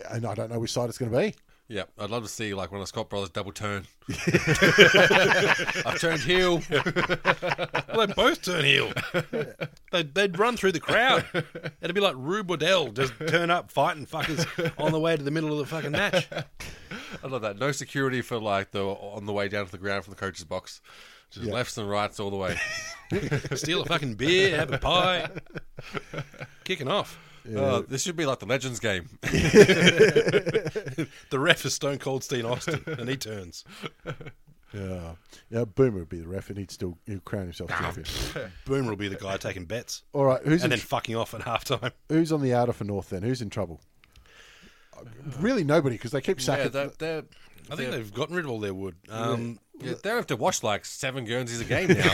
[0.10, 1.36] And I don't know which side it's going to be.
[1.70, 3.86] Yeah, I'd love to see like one of the Scott brothers double turn.
[5.86, 6.62] I've turned heel.
[7.94, 8.92] Well, they both turn heel.
[9.92, 11.26] They'd, they'd run through the crowd.
[11.82, 14.46] It'd be like Rube Waddell just turn up fighting fuckers
[14.78, 16.28] on the way to the middle of the fucking match.
[17.24, 17.58] I love that.
[17.58, 20.44] No security for like the on the way down to the ground from the coach's
[20.44, 20.80] box.
[21.32, 22.56] Just lefts and rights all the way.
[23.56, 25.28] Steal a fucking beer, have a pie.
[26.66, 27.18] Kicking off.
[27.56, 29.10] Uh, this should be like the Legends game.
[31.30, 33.64] The ref is Stone Cold Steve Austin, and he turns.
[34.74, 35.14] Yeah,
[35.50, 35.66] yeah.
[35.66, 38.06] Boomer would be the ref, and he'd still he'd crown himself champion.
[38.66, 41.34] Boomer will be the guy taking bets All right, who's and in, then fucking off
[41.34, 41.92] at halftime.
[42.10, 43.24] who's on the outer for North then?
[43.24, 43.80] Who's in trouble?
[45.40, 46.72] Really, nobody because they keep yeah, sacking.
[46.72, 47.24] they're, they're,
[47.70, 48.96] I think they've gotten rid of all their wood.
[49.10, 52.14] Um, yeah, they don't have to watch like seven Guernseys a game now.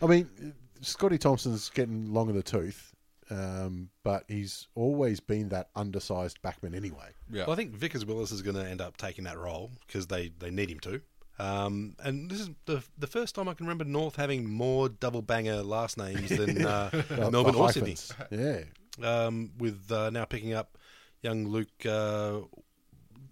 [0.00, 2.93] I mean, Scotty Thompson's getting long in the tooth.
[3.30, 7.10] Um, but he's always been that undersized backman anyway.
[7.30, 7.44] Yeah.
[7.44, 10.30] Well, I think Vickers Willis is going to end up taking that role because they,
[10.38, 11.00] they need him to.
[11.38, 15.20] Um, and this is the the first time I can remember North having more double
[15.20, 17.96] banger last names than uh, Melbourne or Sydney.
[18.30, 18.60] Yeah.
[19.02, 20.78] Um, with uh, now picking up
[21.22, 22.38] young Luke uh,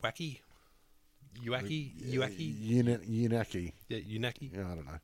[0.03, 0.40] Wacky,
[1.45, 3.72] Uaki, Uaki, Uni- Uniacke.
[3.88, 4.53] yeah, Uniacke.
[4.53, 4.99] Yeah, I don't know.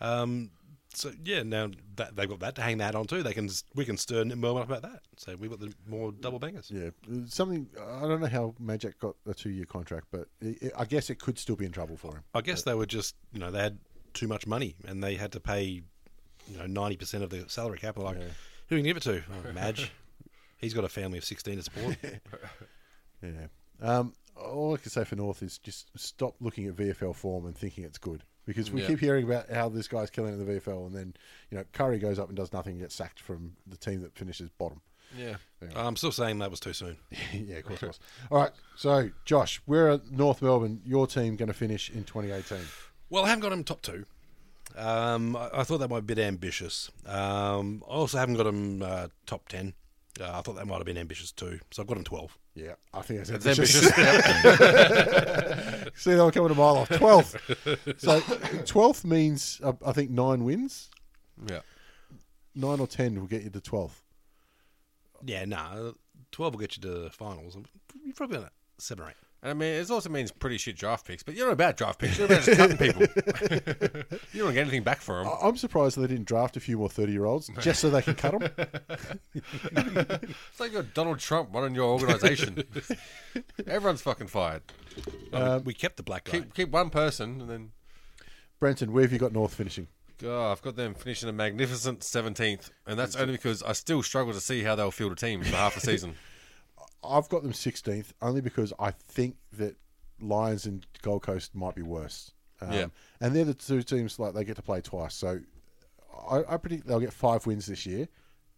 [0.00, 0.50] Um,
[0.96, 3.84] so yeah, now that they've got that to hang that on too, they can we
[3.84, 5.02] can stir Melbourne up about that.
[5.16, 6.70] So we've got the more double bangers.
[6.70, 6.90] Yeah,
[7.26, 11.10] something I don't know how Magic got a two-year contract, but it, it- I guess
[11.10, 12.24] it could still be in trouble for him.
[12.34, 13.78] I guess they were just you know they had
[14.14, 15.82] too much money and they had to pay
[16.48, 17.98] you know ninety percent of the salary cap.
[17.98, 18.16] Like
[18.68, 19.22] who can you give it to?
[19.30, 19.92] Oh, Madge.
[20.58, 21.96] He's got a family of sixteen to support.
[23.22, 23.46] Yeah.
[23.80, 27.56] Um, all I can say for North is just stop looking at VFL form and
[27.56, 28.22] thinking it's good.
[28.46, 28.86] Because we Yeah.
[28.86, 31.14] keep hearing about how this guy's killing in the VFL, and then
[31.50, 34.14] you know Curry goes up and does nothing, and gets sacked from the team that
[34.16, 34.80] finishes bottom.
[35.16, 35.36] Yeah.
[35.74, 36.96] I'm still saying that was too soon.
[37.32, 38.00] yeah, of course it was.
[38.30, 42.58] All right, so Josh, where are North Melbourne, your team, going to finish in 2018?
[43.10, 44.04] Well, I haven't got them top two.
[44.76, 46.90] Um, I, I thought that might be a bit ambitious.
[47.06, 49.74] Um, I also haven't got them uh, top ten.
[50.20, 51.58] Uh, I thought that might have been ambitious too.
[51.70, 52.38] So I've got him 12.
[52.54, 53.98] Yeah, I think that's, that's ambitious.
[53.98, 55.92] ambitious.
[56.02, 56.88] See, they were coming a mile off.
[56.88, 58.00] 12th.
[58.00, 60.90] So 12th means, uh, I think, nine wins.
[61.48, 61.60] Yeah.
[62.54, 64.00] Nine or 10 will get you to 12th.
[65.24, 65.56] Yeah, no.
[65.56, 65.92] Nah,
[66.32, 67.56] 12 will get you to finals.
[68.04, 69.14] You're probably on a 7 or 8.
[69.46, 72.18] I mean, it also means pretty shit draft picks, but you're not about draft picks.
[72.18, 73.02] You're about just cutting people.
[74.32, 75.32] you don't get anything back for them.
[75.40, 78.14] I'm surprised they didn't draft a few more 30 year olds just so they can
[78.14, 78.68] cut them.
[79.72, 82.64] It's like you're Donald Trump running your organization.
[83.66, 84.62] Everyone's fucking fired.
[85.32, 86.32] Oh, we- kept the black guy.
[86.32, 87.70] Keep keep one person, and then
[88.58, 89.88] Brenton, where have you got North finishing?
[90.24, 94.32] oh, I've got them finishing a magnificent 17th, and that's only because I still struggle
[94.32, 96.14] to see how they'll field a team for half the season.
[97.04, 99.76] I've got them 16th only because I think that
[100.20, 102.32] Lions and Gold Coast might be worse.
[102.60, 102.86] Um, Yeah.
[103.20, 105.14] And they're the two teams like they get to play twice.
[105.14, 105.40] So
[106.30, 108.08] I, I predict they'll get five wins this year,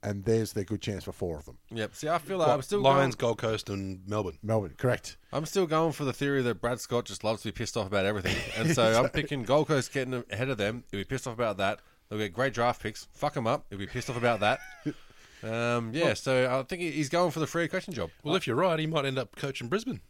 [0.03, 1.59] and there's their good chance for four of them.
[1.71, 1.95] Yep.
[1.95, 4.39] See, I feel like I'm still Lions, going, Gold Coast, and Melbourne.
[4.43, 5.17] Melbourne, correct.
[5.33, 7.87] I'm still going for the theory that Brad Scott just loves to be pissed off
[7.87, 10.85] about everything, and so I'm picking Gold Coast getting ahead of them.
[10.91, 11.81] He'll be pissed off about that.
[12.09, 13.07] They'll get great draft picks.
[13.13, 13.67] Fuck them up.
[13.69, 14.61] He'll be pissed off about that.
[15.43, 18.11] Um, yeah, so I think he's going for the free question job.
[18.23, 20.01] Well, if you're right, he might end up coaching Brisbane.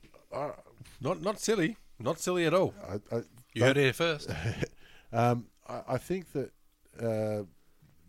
[1.01, 2.75] Not not silly, not silly at all.
[2.89, 3.23] I, I,
[3.55, 4.31] You heard it here first.
[5.11, 6.51] Um, I, I think that
[7.01, 7.45] uh,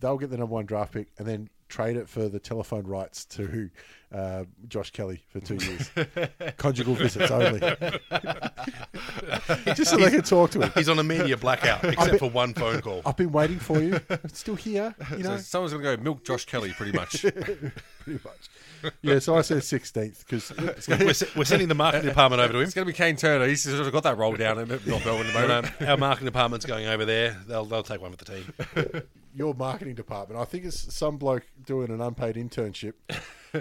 [0.01, 3.23] they'll get the number one draft pick and then trade it for the telephone rights
[3.25, 3.69] to
[4.13, 5.91] uh, Josh Kelly for two years.
[6.57, 7.59] Conjugal visits only.
[9.75, 10.71] Just so they can talk to him.
[10.75, 13.01] He's on a media blackout, except for one phone call.
[13.05, 13.99] I've been waiting for you.
[14.09, 17.21] It's still here, you So someone's going to go milk Josh Kelly pretty much.
[17.21, 18.93] pretty much.
[19.01, 22.63] Yeah, so I said 16th because We're, we're sending the marketing department over to him.
[22.63, 23.45] It's going to be Kayne Turner.
[23.45, 25.81] He's sort of got that roll down in North Melbourne at the moment.
[25.81, 27.37] our marketing department's going over there.
[27.47, 29.03] They'll they'll take one for the team.
[29.35, 32.93] Your marketing department, I think it's some bloke doing an unpaid internship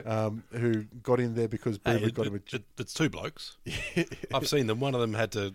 [0.06, 2.94] um, who got in there because Hey, Boomer it- got him a it- it- it's
[2.94, 3.56] two blokes.
[4.34, 4.80] I've seen them.
[4.80, 5.54] One of them had to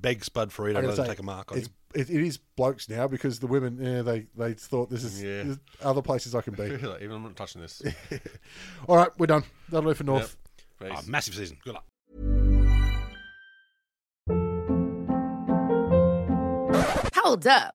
[0.00, 1.66] beg Spud for it I to gotta let him say, take a mark on it's,
[1.68, 1.74] him.
[1.94, 5.54] it, it is blokes now because the women, yeah, they, they thought this is Yeah.
[5.82, 6.62] other places I can be.
[6.64, 7.82] Even I'm not touching this.
[8.88, 9.44] All right, we're done.
[9.68, 10.36] That'll do for North.
[10.80, 10.90] Peace.
[10.94, 11.58] Oh, massive season.
[11.64, 11.84] Good luck.
[17.16, 17.74] Hold up.